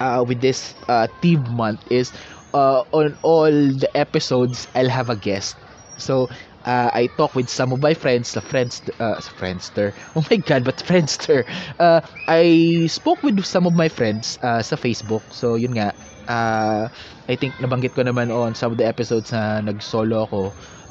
uh, 0.00 0.24
with 0.26 0.40
this 0.40 0.74
uh, 0.88 1.06
team 1.20 1.44
month 1.56 1.80
is 1.90 2.12
uh, 2.54 2.82
on 2.92 3.16
all 3.22 3.50
the 3.50 3.88
episodes 3.96 4.66
I'll 4.74 4.88
have 4.90 5.10
a 5.10 5.16
guest. 5.16 5.56
So 5.96 6.28
uh, 6.68 6.90
I 6.92 7.08
talk 7.08 7.32
with 7.34 7.48
some 7.48 7.72
of 7.72 7.80
my 7.80 7.94
friends, 7.96 8.36
the 8.36 8.44
friends, 8.44 8.84
uh, 9.00 9.16
Friendster. 9.40 9.96
Oh 10.16 10.24
my 10.28 10.36
God, 10.36 10.64
but 10.64 10.76
Friendster. 10.84 11.48
Uh, 11.80 12.00
I 12.28 12.86
spoke 12.92 13.24
with 13.24 13.40
some 13.44 13.66
of 13.66 13.74
my 13.74 13.88
friends 13.88 14.36
uh, 14.44 14.60
sa 14.60 14.76
Facebook. 14.76 15.32
So 15.32 15.56
yun 15.56 15.72
nga, 15.80 15.96
uh, 16.28 16.92
I 17.28 17.34
think 17.40 17.56
nabanggit 17.58 17.96
ko 17.96 18.04
naman 18.04 18.28
on 18.28 18.52
some 18.54 18.72
of 18.72 18.78
the 18.78 18.86
episodes 18.86 19.32
na 19.32 19.64
nag-solo 19.64 20.28
ako. 20.28 20.42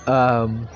Um, 0.09 0.69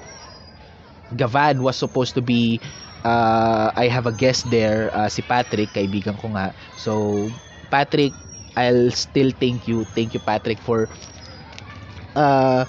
Gavan 1.15 1.61
was 1.61 1.77
supposed 1.77 2.15
to 2.15 2.21
be 2.21 2.61
uh, 3.03 3.71
I 3.75 3.87
have 3.87 4.05
a 4.07 4.11
guest 4.13 4.49
there, 4.49 4.89
uh, 4.95 5.09
si 5.09 5.21
Patrick, 5.21 5.73
kaibigan 5.73 6.15
ko 6.19 6.31
nga. 6.37 6.53
So, 6.75 7.35
Patrick, 7.69 8.13
I'll 8.55 8.91
still 8.91 9.31
thank 9.35 9.67
you. 9.67 9.83
Thank 9.95 10.13
you, 10.13 10.19
Patrick, 10.21 10.61
for 10.61 10.87
uh, 12.15 12.65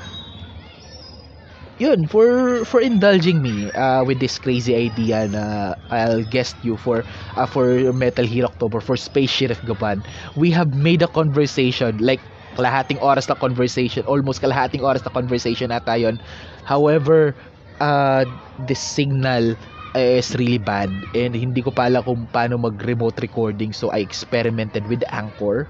yun, 1.82 2.06
for 2.06 2.62
for 2.64 2.80
indulging 2.80 3.42
me 3.42 3.70
uh, 3.74 4.02
with 4.06 4.20
this 4.22 4.38
crazy 4.38 4.74
idea 4.74 5.26
na 5.28 5.74
I'll 5.90 6.22
guest 6.24 6.56
you 6.62 6.76
for 6.78 7.02
uh, 7.36 7.46
for 7.46 7.92
Metal 7.92 8.24
Hero 8.26 8.46
October 8.48 8.80
for 8.80 8.96
Space 8.96 9.30
Sheriff 9.30 9.60
Gaban. 9.66 10.06
We 10.38 10.50
have 10.54 10.72
made 10.74 11.02
a 11.02 11.10
conversation 11.10 11.98
like 11.98 12.22
kalahating 12.56 13.00
oras 13.02 13.28
na 13.28 13.34
conversation, 13.34 14.04
almost 14.06 14.40
kalahating 14.42 14.80
oras 14.84 15.02
na 15.04 15.10
conversation 15.12 15.72
ata 15.74 15.96
yun. 15.98 16.20
However, 16.64 17.34
uh, 17.80 18.24
the 18.58 18.74
signal 18.76 19.56
is 19.94 20.32
really 20.40 20.56
bad 20.62 20.88
and 21.12 21.36
hindi 21.36 21.60
ko 21.60 21.68
pa 21.74 21.84
alam 21.90 22.00
kung 22.00 22.24
paano 22.32 22.56
mag 22.56 22.80
remote 22.80 23.20
recording 23.20 23.76
so 23.76 23.92
I 23.92 24.00
experimented 24.00 24.88
with 24.88 25.04
Anchor 25.12 25.68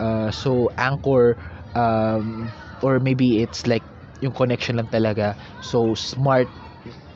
uh, 0.00 0.30
so 0.30 0.70
Anchor 0.78 1.36
um, 1.74 2.52
or 2.82 3.00
maybe 3.00 3.42
it's 3.42 3.66
like 3.66 3.84
yung 4.20 4.34
connection 4.34 4.76
lang 4.78 4.88
talaga 4.90 5.34
so 5.62 5.94
smart 5.94 6.48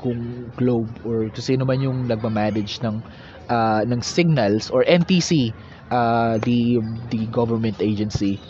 kung 0.02 0.50
Globe 0.58 0.90
or 1.06 1.30
kung 1.30 1.44
sino 1.44 1.62
man 1.62 1.78
yung 1.78 2.10
nagma-manage 2.10 2.82
ng 2.82 2.98
uh, 3.48 3.82
ng 3.86 4.02
signals 4.02 4.68
or 4.70 4.82
NTC 4.84 5.54
uh, 5.94 6.36
the 6.42 6.82
the 7.14 7.30
government 7.30 7.78
agency 7.78 8.42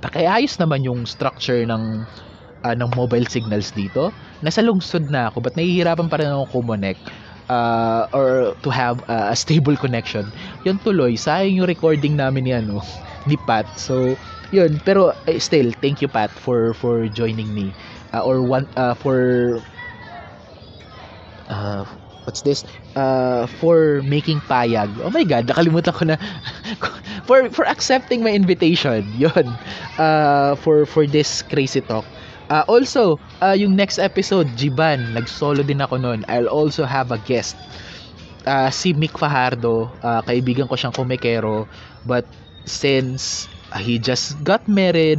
pakiayos 0.00 0.56
naman 0.56 0.82
yung 0.82 1.04
structure 1.04 1.62
ng 1.68 2.08
uh, 2.64 2.74
ng 2.76 2.90
mobile 2.96 3.28
signals 3.28 3.72
dito. 3.72 4.12
Nasa 4.40 4.64
lungsod 4.64 5.08
na 5.12 5.28
ako, 5.28 5.44
but 5.44 5.54
nahihirapan 5.56 6.08
pa 6.08 6.20
rin 6.20 6.32
ako 6.32 6.60
kumonect 6.60 7.00
uh, 7.48 8.08
or 8.12 8.56
to 8.64 8.72
have 8.72 9.00
uh, 9.08 9.32
a 9.32 9.36
stable 9.36 9.76
connection. 9.76 10.32
Yun 10.64 10.80
tuloy, 10.80 11.16
sayang 11.16 11.60
yung 11.60 11.68
recording 11.68 12.16
namin 12.16 12.48
ni 12.48 12.52
ano, 12.56 12.80
ni 13.28 13.36
Pat. 13.36 13.68
So, 13.76 14.16
yun, 14.50 14.80
pero 14.84 15.12
eh, 15.26 15.38
still 15.38 15.72
thank 15.80 16.00
you 16.02 16.08
Pat 16.08 16.30
for 16.38 16.74
for 16.74 17.08
joining 17.08 17.52
me. 17.54 17.74
Uh, 18.12 18.22
or 18.24 18.42
one 18.42 18.66
uh, 18.76 18.94
for 18.94 19.62
uh, 21.48 21.84
what's 22.24 22.42
this? 22.42 22.64
Uh, 22.96 23.46
for 23.46 24.02
making 24.02 24.40
payag. 24.42 24.90
Oh 25.02 25.10
my 25.10 25.24
god 25.24 25.46
nakalimutan 25.46 25.92
ko 25.94 26.02
na. 26.06 26.16
For 27.30 27.46
for 27.54 27.62
accepting 27.68 28.22
my 28.26 28.32
invitation. 28.34 29.06
Yun. 29.22 29.58
Uh, 30.00 30.56
for 30.58 30.82
for 30.86 31.06
this 31.06 31.42
crazy 31.46 31.78
talk. 31.80 32.02
Uh, 32.50 32.64
also, 32.66 33.20
uh, 33.38 33.54
yung 33.54 33.76
next 33.78 34.02
episode, 34.02 34.58
Jiban, 34.58 35.14
nag-solo 35.14 35.62
din 35.62 35.78
ako 35.78 36.02
noon. 36.02 36.26
I'll 36.26 36.50
also 36.50 36.82
have 36.82 37.14
a 37.14 37.18
guest. 37.22 37.54
Uh, 38.46 38.70
si 38.72 38.94
Mick 38.96 39.14
Fajardo, 39.20 39.92
uh, 40.00 40.20
kaibigan 40.24 40.64
ko 40.66 40.74
siyang 40.74 40.96
kumekero. 40.96 41.68
But 42.08 42.24
since 42.64 43.46
uh, 43.46 43.59
he 43.78 43.98
just 43.98 44.42
got 44.44 44.66
married, 44.68 45.18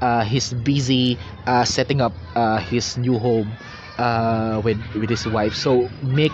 uh, 0.00 0.24
he's 0.24 0.52
busy 0.52 1.18
uh, 1.46 1.64
setting 1.64 2.00
up 2.00 2.14
uh, 2.34 2.58
his 2.58 2.96
new 2.98 3.18
home 3.18 3.56
uh, 3.98 4.60
with, 4.64 4.78
with 4.94 5.10
his 5.10 5.26
wife. 5.26 5.54
So, 5.54 5.90
Mick, 6.02 6.32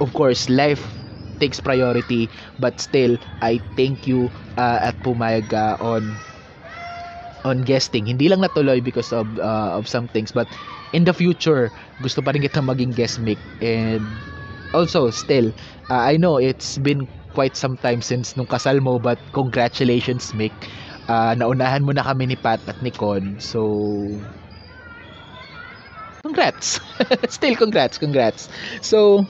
of 0.00 0.12
course, 0.12 0.48
life 0.48 0.82
takes 1.40 1.60
priority. 1.60 2.30
But 2.58 2.80
still, 2.80 3.18
I 3.42 3.60
thank 3.76 4.06
you 4.06 4.30
uh, 4.56 4.78
at 4.82 5.02
pumayag 5.02 5.52
uh, 5.52 5.76
on 5.80 6.22
on 7.44 7.60
guesting. 7.62 8.06
Hindi 8.08 8.28
lang 8.28 8.40
natuloy 8.40 8.80
because 8.82 9.12
of 9.12 9.28
uh, 9.38 9.76
of 9.76 9.86
some 9.88 10.08
things 10.08 10.32
but 10.32 10.48
in 10.96 11.04
the 11.04 11.12
future 11.12 11.68
gusto 12.00 12.24
pa 12.24 12.32
rin 12.32 12.40
kita 12.44 12.64
maging 12.64 12.94
guest 12.96 13.20
mic 13.20 13.36
and 13.60 14.24
also 14.72 15.10
still 15.12 15.52
uh, 15.92 16.02
I 16.08 16.16
know 16.16 16.40
it's 16.40 16.78
been 16.80 17.04
quite 17.34 17.56
some 17.58 17.76
time 17.76 18.00
since 18.00 18.36
nung 18.38 18.46
kasal 18.48 18.78
mo 18.80 18.98
but 18.98 19.18
congratulations 19.34 20.32
Mick. 20.38 20.54
Uh, 21.10 21.34
naunahan 21.36 21.82
mo 21.84 21.92
na 21.92 22.06
kami 22.06 22.24
ni 22.30 22.36
Pat 22.38 22.62
at 22.70 22.78
ni 22.80 22.90
Con. 22.94 23.36
So 23.42 23.60
congrats. 26.22 26.80
still 27.28 27.56
congrats, 27.56 27.98
congrats. 27.98 28.48
So 28.82 29.26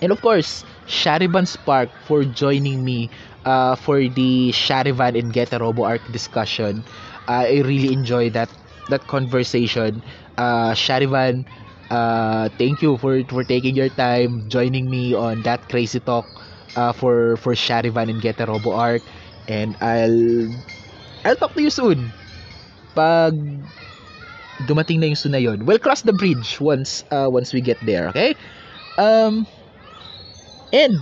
and 0.00 0.12
of 0.12 0.20
course, 0.20 0.64
Shariban 0.86 1.46
Spark 1.46 1.90
for 2.04 2.24
joining 2.24 2.84
me 2.84 3.10
uh, 3.44 3.76
for 3.76 4.00
the 4.08 4.50
Sharivan 4.52 5.18
and 5.18 5.32
Get 5.32 5.52
a 5.52 5.58
Robo 5.58 5.84
Arc 5.84 6.02
discussion. 6.10 6.84
Uh, 7.28 7.46
I 7.48 7.62
really 7.64 7.92
enjoyed 7.92 8.32
that 8.34 8.50
that 8.88 9.06
conversation. 9.06 10.02
Uh, 10.36 10.72
Sharivan, 10.74 11.46
uh, 11.90 12.48
thank 12.58 12.82
you 12.82 12.96
for 12.98 13.22
for 13.30 13.44
taking 13.44 13.76
your 13.76 13.90
time 13.90 14.48
joining 14.48 14.90
me 14.90 15.14
on 15.14 15.42
that 15.42 15.68
crazy 15.68 16.00
talk 16.00 16.26
uh, 16.76 16.92
for 16.92 17.36
for 17.36 17.54
Sharivan 17.54 18.10
and 18.10 18.20
Get 18.20 18.40
Robo 18.40 18.72
Arc. 18.72 19.02
And 19.48 19.76
I'll 19.80 20.48
I'll 21.24 21.36
talk 21.36 21.54
to 21.54 21.62
you 21.62 21.70
soon. 21.70 22.12
Pag 22.94 23.34
dumating 24.68 25.00
na 25.00 25.10
yung 25.10 25.18
soon 25.18 25.32
na 25.32 25.42
yun. 25.42 25.64
We'll 25.66 25.82
cross 25.82 26.02
the 26.02 26.12
bridge 26.14 26.60
once 26.60 27.04
uh, 27.10 27.28
once 27.30 27.52
we 27.52 27.60
get 27.60 27.78
there, 27.82 28.08
okay? 28.10 28.34
Um 28.98 29.46
and 30.72 30.94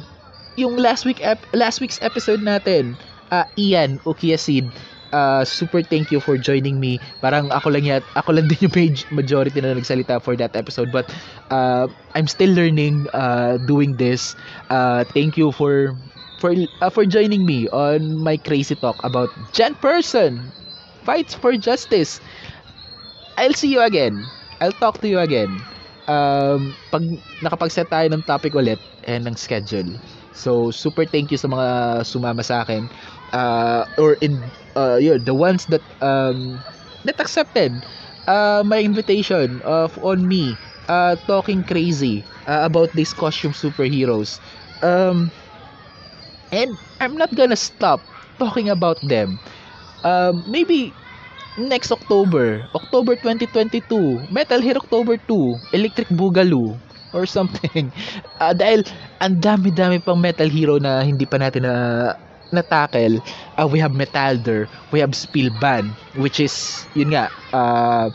yung 0.56 0.76
last 0.76 1.04
week 1.04 1.20
ep- 1.22 1.46
last 1.52 1.80
week's 1.80 2.00
episode 2.02 2.40
natin, 2.40 2.96
uh, 3.30 3.44
Ian 3.58 3.98
Ukiasid, 4.04 4.70
uh, 5.12 5.44
super 5.44 5.82
thank 5.82 6.10
you 6.10 6.20
for 6.20 6.36
joining 6.38 6.80
me. 6.80 6.98
Parang 7.20 7.50
ako 7.50 7.70
lang 7.70 7.84
yat, 7.84 8.04
ako 8.16 8.36
lang 8.38 8.46
din 8.48 8.58
yung 8.68 8.74
page 8.74 9.06
majority 9.10 9.60
na 9.60 9.74
nagsalita 9.74 10.22
for 10.22 10.36
that 10.36 10.54
episode 10.56 10.90
but 10.90 11.10
uh, 11.50 11.86
I'm 12.14 12.26
still 12.26 12.50
learning 12.50 13.06
uh, 13.14 13.58
doing 13.58 13.96
this. 13.96 14.34
Uh, 14.70 15.04
thank 15.04 15.36
you 15.36 15.52
for 15.52 15.94
for 16.40 16.54
uh, 16.80 16.90
for 16.90 17.04
joining 17.04 17.44
me 17.44 17.68
on 17.70 18.16
my 18.16 18.36
crazy 18.40 18.74
talk 18.74 18.98
about 19.04 19.28
Jan 19.52 19.76
Person 19.76 20.52
fights 21.04 21.34
for 21.34 21.56
justice. 21.56 22.20
I'll 23.36 23.54
see 23.54 23.72
you 23.72 23.80
again. 23.80 24.30
I'll 24.60 24.76
talk 24.76 25.00
to 25.00 25.08
you 25.08 25.18
again. 25.18 25.64
Um, 26.10 26.76
pag 26.90 27.02
nakapag-set 27.40 27.88
tayo 27.88 28.06
ng 28.10 28.22
topic 28.26 28.52
ulit 28.52 28.80
and 29.06 29.24
ng 29.26 29.36
schedule. 29.38 29.96
So, 30.34 30.70
super 30.70 31.06
thank 31.06 31.30
you 31.32 31.38
sa 31.40 31.48
mga 31.48 31.66
sumama 32.04 32.42
sa 32.44 32.62
akin. 32.62 32.90
Uh, 33.32 33.86
or 33.96 34.18
in, 34.20 34.50
uh, 34.76 34.98
yun, 35.00 35.24
the 35.24 35.34
ones 35.34 35.66
that, 35.66 35.82
um, 36.00 36.64
that 37.04 37.20
accepted 37.20 37.86
uh, 38.26 38.62
my 38.66 38.80
invitation 38.82 39.60
of 39.64 39.98
on 39.98 40.26
me 40.28 40.58
uh, 40.88 41.16
talking 41.26 41.64
crazy 41.64 42.26
uh, 42.46 42.60
about 42.64 42.90
these 42.94 43.12
costume 43.12 43.52
superheroes. 43.52 44.40
Um, 44.82 45.32
and 46.52 46.78
I'm 47.00 47.14
not 47.16 47.34
gonna 47.34 47.56
stop 47.58 48.06
talking 48.38 48.68
about 48.68 48.98
them. 49.02 49.40
Um, 50.04 50.44
maybe 50.46 50.96
next 51.56 51.92
October, 51.92 52.68
October 52.74 53.16
2022, 53.16 54.28
Metal 54.30 54.60
Hero 54.62 54.80
October 54.82 55.18
2, 55.18 55.62
Electric 55.72 56.08
Boogaloo, 56.10 56.80
or 57.12 57.26
something. 57.26 57.92
Uh, 58.40 58.56
dahil 58.56 58.84
ang 59.20 59.36
dami-dami 59.38 60.00
pang 60.02 60.18
Metal 60.20 60.48
Hero 60.48 60.80
na 60.80 61.04
hindi 61.04 61.24
pa 61.28 61.36
natin 61.42 61.68
na 61.68 61.74
na-tackle. 62.52 63.20
Uh, 63.58 63.66
we 63.66 63.78
have 63.78 63.92
Metalder, 63.92 64.68
we 64.92 65.00
have 65.00 65.10
Spillban, 65.10 65.90
which 66.16 66.40
is, 66.40 66.86
yun 66.94 67.14
nga, 67.14 67.30
uh, 67.52 68.10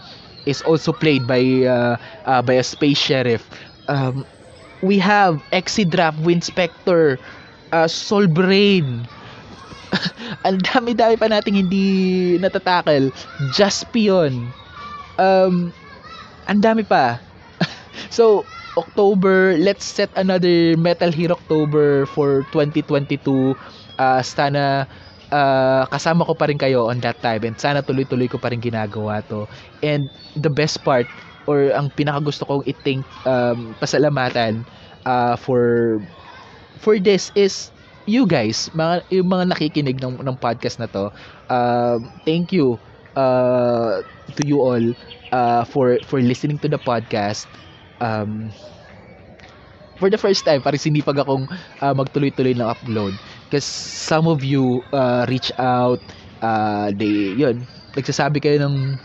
is 0.45 0.61
also 0.61 0.93
played 0.93 1.25
by 1.25 1.41
uh, 1.65 1.97
uh, 2.25 2.41
by 2.41 2.53
a 2.61 2.63
space 2.63 2.97
sheriff. 2.97 3.49
Um, 3.87 4.25
we 4.81 4.97
have 4.99 5.41
Exidraft, 5.51 6.21
Winspector, 6.21 7.17
uh, 7.73 7.87
Solbrain. 7.89 9.07
ang 10.47 10.59
dami-dami 10.61 11.15
pa 11.17 11.27
nating 11.29 11.57
hindi 11.57 11.85
natatackle. 12.37 13.09
Jaspion. 13.55 14.51
Um, 15.17 15.71
ang 16.45 16.59
dami 16.61 16.85
pa. 16.85 17.17
so, 18.13 18.45
October, 18.77 19.55
let's 19.57 19.85
set 19.87 20.11
another 20.15 20.75
Metal 20.75 21.11
Hero 21.11 21.35
October 21.39 22.05
for 22.05 22.43
2022. 22.51 23.55
Uh, 23.95 24.21
sana 24.23 24.87
uh, 25.31 25.83
kasama 25.89 26.27
ko 26.27 26.33
pa 26.35 26.47
rin 26.51 26.59
kayo 26.59 26.87
on 26.91 26.99
that 27.03 27.19
time 27.23 27.43
and 27.47 27.55
sana 27.59 27.81
tuloy-tuloy 27.85 28.27
ko 28.29 28.37
pa 28.41 28.51
rin 28.51 28.59
ginagawa 28.61 29.23
to. 29.27 29.47
And 29.83 30.09
the 30.35 30.51
best 30.51 30.83
part 30.83 31.07
or 31.47 31.71
ang 31.73 31.93
pinaka 31.93 32.23
gusto 32.25 32.43
kong 32.47 32.63
iting 32.67 33.05
um, 33.27 33.77
pasalamatan 33.79 34.65
uh, 35.05 35.35
for 35.39 35.99
for 36.77 36.99
this 36.99 37.31
is 37.35 37.71
you 38.05 38.25
guys, 38.27 38.69
mga 38.73 39.03
yung 39.13 39.29
mga 39.29 39.45
nakikinig 39.55 39.97
ng 40.01 40.21
ng 40.21 40.37
podcast 40.37 40.77
na 40.81 40.87
to. 40.89 41.09
Uh, 41.49 41.97
thank 42.25 42.53
you 42.53 42.77
uh, 43.17 44.01
to 44.35 44.41
you 44.45 44.61
all 44.61 44.85
uh, 45.33 45.63
for 45.65 45.97
for 46.05 46.21
listening 46.21 46.59
to 46.61 46.69
the 46.69 46.79
podcast 46.79 47.47
um, 48.01 48.51
for 49.95 50.09
the 50.11 50.19
first 50.19 50.43
time, 50.43 50.59
parang 50.59 50.81
sinipag 50.81 51.15
akong 51.23 51.47
uh, 51.79 51.93
magtuloy-tuloy 51.95 52.51
ng 52.55 52.67
upload. 52.67 53.15
Because 53.45 53.65
some 53.65 54.27
of 54.27 54.43
you 54.43 54.83
uh, 54.93 55.25
reach 55.29 55.51
out, 55.57 56.01
uh, 56.41 56.91
they, 56.95 57.37
yun, 57.37 57.67
nagsasabi 57.95 58.41
kayo 58.41 58.57
ng 58.61 58.97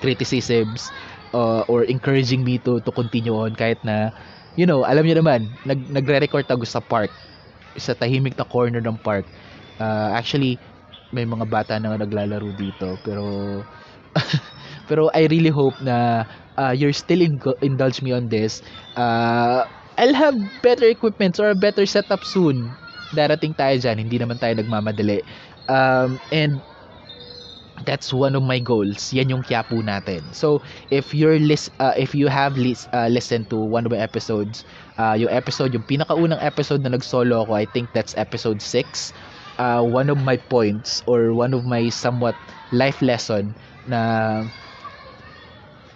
criticisms, 0.00 0.90
uh, 1.34 1.62
or 1.70 1.84
encouraging 1.84 2.42
me 2.44 2.58
to 2.58 2.80
to 2.82 2.90
continue 2.92 3.34
on 3.34 3.54
kahit 3.54 3.78
na 3.86 4.10
you 4.58 4.66
know, 4.68 4.84
alam 4.84 5.06
niyo 5.06 5.16
naman, 5.22 5.48
nag 5.64 5.80
nagre-record 5.88 6.44
ako 6.50 6.64
sa 6.68 6.82
park, 6.82 7.08
sa 7.80 7.96
tahimik 7.96 8.36
na 8.36 8.44
corner 8.44 8.84
ng 8.84 8.98
park. 9.00 9.24
Uh, 9.80 10.12
actually, 10.12 10.60
may 11.12 11.24
mga 11.24 11.48
bata 11.48 11.74
na 11.80 11.96
naglalaro 11.96 12.52
dito, 12.52 13.00
pero 13.00 13.24
pero 14.88 15.08
I 15.16 15.28
really 15.32 15.52
hope 15.52 15.80
na 15.80 16.26
uh, 16.60 16.72
you're 16.76 16.96
still 16.96 17.20
in 17.24 17.40
indulge 17.64 18.02
me 18.04 18.12
on 18.12 18.28
this. 18.28 18.60
Uh, 18.96 19.64
I'll 19.96 20.16
have 20.16 20.36
better 20.64 20.88
equipment 20.88 21.38
or 21.40 21.52
a 21.52 21.58
better 21.58 21.84
setup 21.86 22.24
soon. 22.24 22.72
Darating 23.12 23.52
tayo 23.54 23.76
dyan, 23.76 24.00
hindi 24.08 24.16
naman 24.18 24.40
tayo 24.40 24.56
nagmamadali. 24.56 25.20
Um, 25.68 26.18
and 26.32 26.64
that's 27.88 28.12
one 28.12 28.36
of 28.36 28.42
my 28.44 28.60
goals. 28.60 29.12
Yan 29.12 29.28
yung 29.32 29.42
Quiapo 29.42 29.80
natin. 29.82 30.34
So, 30.36 30.60
if 30.92 31.14
you're 31.16 31.40
lis 31.40 31.70
uh, 31.80 31.96
if 31.96 32.14
you 32.14 32.28
have 32.28 32.54
lis 32.60 32.86
uh, 32.92 33.08
listened 33.08 33.48
to 33.50 33.56
one 33.56 33.86
of 33.88 33.92
my 33.92 33.98
episodes, 33.98 34.64
uh, 35.00 35.16
yung 35.16 35.32
episode, 35.32 35.72
yung 35.72 35.84
pinakaunang 35.88 36.40
episode 36.42 36.84
na 36.84 36.92
nag-solo 36.92 37.42
ako, 37.48 37.52
I 37.56 37.66
think 37.66 37.92
that's 37.96 38.14
episode 38.16 38.60
6. 38.60 39.12
Uh, 39.58 39.82
one 39.84 40.08
of 40.10 40.16
my 40.18 40.36
points 40.36 41.02
or 41.06 41.32
one 41.36 41.52
of 41.54 41.64
my 41.64 41.88
somewhat 41.92 42.40
life 42.72 43.00
lesson 43.04 43.56
na 43.84 44.48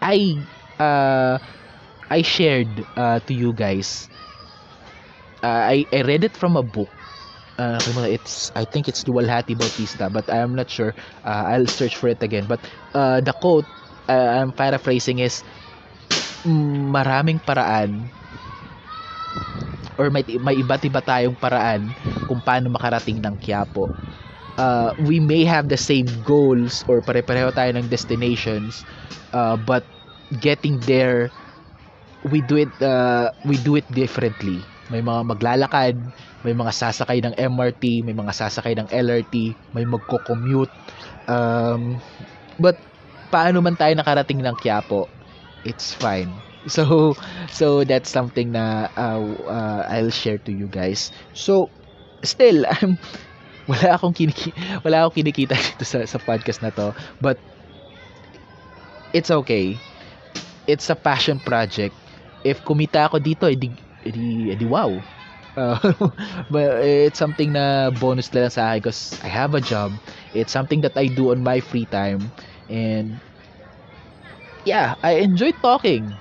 I 0.00 0.48
uh, 0.78 1.38
I 2.10 2.22
shared 2.22 2.86
uh, 2.96 3.20
to 3.20 3.34
you 3.34 3.52
guys. 3.52 4.10
Uh, 5.42 5.46
I, 5.72 5.86
I 5.92 6.02
read 6.02 6.24
it 6.24 6.36
from 6.36 6.56
a 6.56 6.62
book 6.62 6.90
uh, 7.58 7.80
it's 8.08 8.52
I 8.54 8.64
think 8.64 8.88
it's 8.88 9.04
Duwalhati 9.04 9.56
Bautista 9.58 10.10
but 10.10 10.28
I'm 10.32 10.54
not 10.54 10.70
sure. 10.70 10.94
Uh, 11.24 11.56
I'll 11.56 11.66
search 11.66 11.96
for 11.96 12.08
it 12.08 12.22
again. 12.22 12.46
But 12.46 12.60
uh, 12.94 13.20
the 13.20 13.32
quote 13.32 13.66
uh, 14.08 14.40
I'm 14.42 14.52
paraphrasing 14.52 15.18
is 15.18 15.42
maraming 16.46 17.42
paraan 17.42 18.06
or 19.98 20.10
may, 20.12 20.22
may 20.40 20.56
iba't 20.60 20.84
iba 20.84 21.00
tayong 21.00 21.36
paraan 21.40 21.88
kung 22.28 22.40
paano 22.44 22.68
makarating 22.68 23.18
ng 23.24 23.36
Quiapo. 23.40 23.88
Uh, 24.56 24.92
we 25.04 25.20
may 25.20 25.44
have 25.44 25.68
the 25.68 25.76
same 25.76 26.08
goals 26.24 26.80
or 26.88 27.04
pare-pareho 27.04 27.52
tayo 27.52 27.76
ng 27.76 27.92
destinations 27.92 28.88
uh, 29.36 29.52
but 29.52 29.84
getting 30.40 30.80
there 30.88 31.28
we 32.24 32.40
do 32.40 32.56
it 32.56 32.72
uh, 32.80 33.28
we 33.44 33.60
do 33.60 33.76
it 33.76 33.84
differently 33.92 34.64
may 34.90 35.02
mga 35.02 35.20
maglalakad 35.26 35.96
may 36.46 36.54
mga 36.54 36.70
sasakay 36.70 37.18
ng 37.26 37.34
MRT, 37.34 38.06
may 38.06 38.14
mga 38.14 38.30
sasakay 38.30 38.78
ng 38.78 38.86
LRT, 38.86 39.58
may 39.74 39.82
magko-commute. 39.82 40.70
Um, 41.26 41.98
but 42.62 42.78
paano 43.34 43.58
man 43.58 43.74
tayo 43.74 43.98
nakarating 43.98 44.38
ng 44.46 44.54
Quiapo, 44.54 45.10
it's 45.66 45.90
fine. 45.90 46.30
So 46.66 47.14
so 47.46 47.86
that's 47.86 48.10
something 48.10 48.50
na 48.50 48.90
uh, 48.98 49.22
uh, 49.46 49.86
I'll 49.86 50.10
share 50.10 50.34
to 50.34 50.50
you 50.50 50.66
guys. 50.66 51.14
So 51.30 51.70
still 52.26 52.66
I'm 52.74 52.98
wala 53.70 53.94
akong 53.94 54.10
kiniki 54.10 54.50
wala 54.82 55.06
akong 55.06 55.22
kinikita 55.22 55.54
dito 55.62 55.86
sa 55.86 56.02
sa 56.02 56.18
podcast 56.18 56.66
na 56.66 56.74
to, 56.74 56.90
but 57.22 57.38
it's 59.14 59.30
okay. 59.30 59.78
It's 60.66 60.90
a 60.90 60.98
passion 60.98 61.38
project. 61.38 61.94
If 62.42 62.66
kumita 62.66 63.06
ako 63.06 63.22
dito, 63.22 63.46
edi, 63.46 63.70
edi, 64.06 64.52
edi 64.54 64.66
wow 64.66 65.04
Uh, 65.56 65.80
but 66.52 66.84
it's 66.84 67.18
something 67.18 67.50
na 67.56 67.88
bonus 67.88 68.28
na 68.36 68.44
lang 68.44 68.52
sa 68.52 68.76
akin 68.76 68.80
because 68.84 69.16
I 69.24 69.28
have 69.32 69.56
a 69.56 69.64
job. 69.64 69.96
It's 70.36 70.52
something 70.52 70.84
that 70.84 70.92
I 71.00 71.08
do 71.08 71.32
on 71.32 71.40
my 71.40 71.64
free 71.64 71.88
time. 71.88 72.36
And 72.68 73.24
yeah, 74.64 74.94
I 75.02 75.12
enjoy 75.24 75.52
talking. 75.52 76.20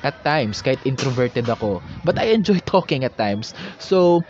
At 0.00 0.24
times, 0.24 0.64
kahit 0.64 0.80
introverted 0.88 1.44
ako. 1.52 1.84
But 2.00 2.16
I 2.16 2.32
enjoy 2.32 2.56
talking 2.64 3.04
at 3.04 3.20
times. 3.20 3.52
So, 3.76 4.24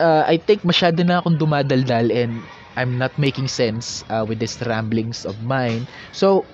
uh, 0.00 0.24
I 0.26 0.38
think 0.42 0.66
masyado 0.66 1.02
na 1.06 1.22
akong 1.22 1.38
dumadaldal 1.38 2.10
and 2.14 2.50
I'm 2.78 2.94
not 2.98 3.14
making 3.18 3.48
sense 3.50 4.02
uh, 4.10 4.24
with 4.26 4.40
these 4.42 4.58
ramblings 4.66 5.24
of 5.26 5.38
mine. 5.42 5.86
So, 6.10 6.50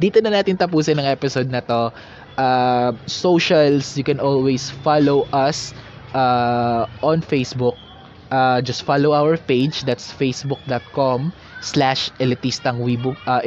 dito 0.00 0.20
na 0.22 0.32
natin 0.34 0.58
tapusin 0.60 0.98
ang 1.00 1.08
episode 1.10 1.48
na 1.50 1.62
to 1.64 1.92
uh, 2.38 2.92
socials, 3.06 3.96
you 3.96 4.04
can 4.04 4.20
always 4.20 4.70
follow 4.70 5.28
us 5.32 5.74
uh, 6.14 6.86
on 7.02 7.20
Facebook. 7.22 7.76
Uh, 8.30 8.60
just 8.60 8.82
follow 8.82 9.12
our 9.12 9.36
page. 9.36 9.82
That's 9.82 10.12
facebook.com 10.12 11.32
slash 11.60 12.10
elitistang 12.18 12.82
weebo, 12.82 13.16
uh. 13.26 13.40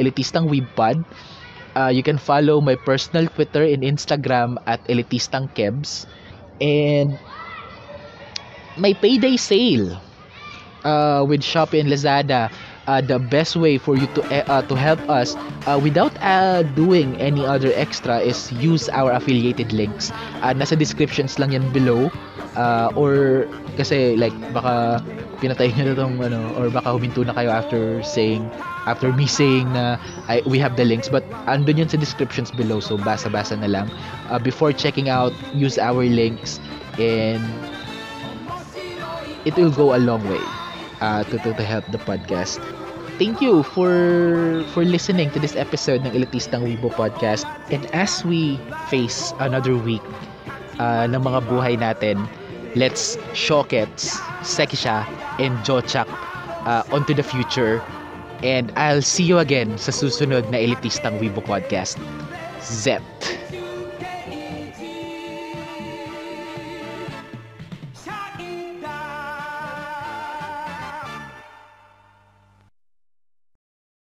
Uh, 1.76 1.88
you 1.88 2.02
can 2.02 2.18
follow 2.18 2.60
my 2.60 2.74
personal 2.74 3.28
Twitter 3.28 3.62
and 3.62 3.82
Instagram 3.82 4.56
at 4.66 4.82
elitistang 4.88 5.48
kebs. 5.54 6.06
And 6.60 7.18
my 8.76 8.92
payday 8.94 9.36
sale 9.36 10.00
uh, 10.84 11.24
with 11.28 11.40
Shopee 11.42 11.80
and 11.80 11.88
Lazada 11.90 12.50
uh, 12.90 13.00
the 13.00 13.22
best 13.22 13.54
way 13.54 13.78
for 13.78 13.94
you 13.94 14.10
to 14.18 14.20
eh, 14.34 14.42
uh, 14.50 14.66
to 14.66 14.74
help 14.74 14.98
us 15.06 15.38
uh, 15.70 15.78
without 15.78 16.10
uh, 16.18 16.66
doing 16.74 17.14
any 17.22 17.46
other 17.46 17.70
extra 17.78 18.18
is 18.18 18.50
use 18.58 18.90
our 18.90 19.14
affiliated 19.14 19.70
links. 19.70 20.10
Uh, 20.42 20.50
nasa 20.50 20.74
descriptions 20.74 21.38
lang 21.38 21.54
yan 21.54 21.62
below. 21.70 22.10
Uh, 22.58 22.90
or 22.98 23.46
kasi 23.78 24.18
like 24.18 24.34
baka 24.50 24.98
pinatay 25.38 25.70
niyo 25.70 25.94
na 25.94 26.02
tong 26.02 26.18
ano 26.18 26.50
or 26.58 26.66
baka 26.66 26.90
huminto 26.90 27.22
na 27.22 27.30
kayo 27.30 27.46
after 27.46 28.02
saying 28.02 28.42
after 28.90 29.14
me 29.14 29.22
saying 29.22 29.70
na 29.70 29.94
I, 30.26 30.42
we 30.42 30.58
have 30.58 30.74
the 30.74 30.82
links 30.82 31.06
but 31.06 31.22
andun 31.46 31.78
yun 31.78 31.86
sa 31.86 31.94
descriptions 31.94 32.50
below 32.50 32.82
so 32.82 32.98
basa-basa 32.98 33.54
na 33.54 33.70
lang 33.70 33.86
uh, 34.34 34.42
before 34.42 34.74
checking 34.74 35.06
out 35.06 35.30
use 35.54 35.78
our 35.78 36.02
links 36.02 36.58
and 36.98 37.46
it 39.46 39.54
will 39.54 39.70
go 39.70 39.94
a 39.94 40.00
long 40.02 40.26
way 40.26 40.42
uh, 40.98 41.22
to, 41.30 41.38
to, 41.46 41.54
to 41.54 41.62
help 41.62 41.86
the 41.94 42.02
podcast 42.02 42.58
thank 43.20 43.44
you 43.44 43.60
for 43.76 44.64
for 44.72 44.80
listening 44.80 45.28
to 45.28 45.38
this 45.38 45.52
episode 45.52 46.00
ng 46.08 46.16
Elitistang 46.16 46.64
Weibo 46.64 46.88
Podcast. 46.88 47.44
And 47.68 47.84
as 47.92 48.24
we 48.24 48.56
face 48.88 49.36
another 49.36 49.76
week 49.76 50.00
uh, 50.80 51.04
ng 51.04 51.20
mga 51.20 51.44
buhay 51.44 51.76
natin, 51.76 52.24
let's 52.72 53.20
shokets, 53.36 54.16
sekisha, 54.40 55.04
and 55.36 55.52
jochak 55.68 56.08
uh, 56.64 56.82
onto 56.88 57.12
the 57.12 57.22
future. 57.22 57.84
And 58.40 58.72
I'll 58.80 59.04
see 59.04 59.28
you 59.28 59.36
again 59.36 59.76
sa 59.76 59.92
susunod 59.92 60.48
na 60.48 60.56
Elitistang 60.56 61.20
Weibo 61.20 61.44
Podcast. 61.44 62.00
Zet! 62.64 63.04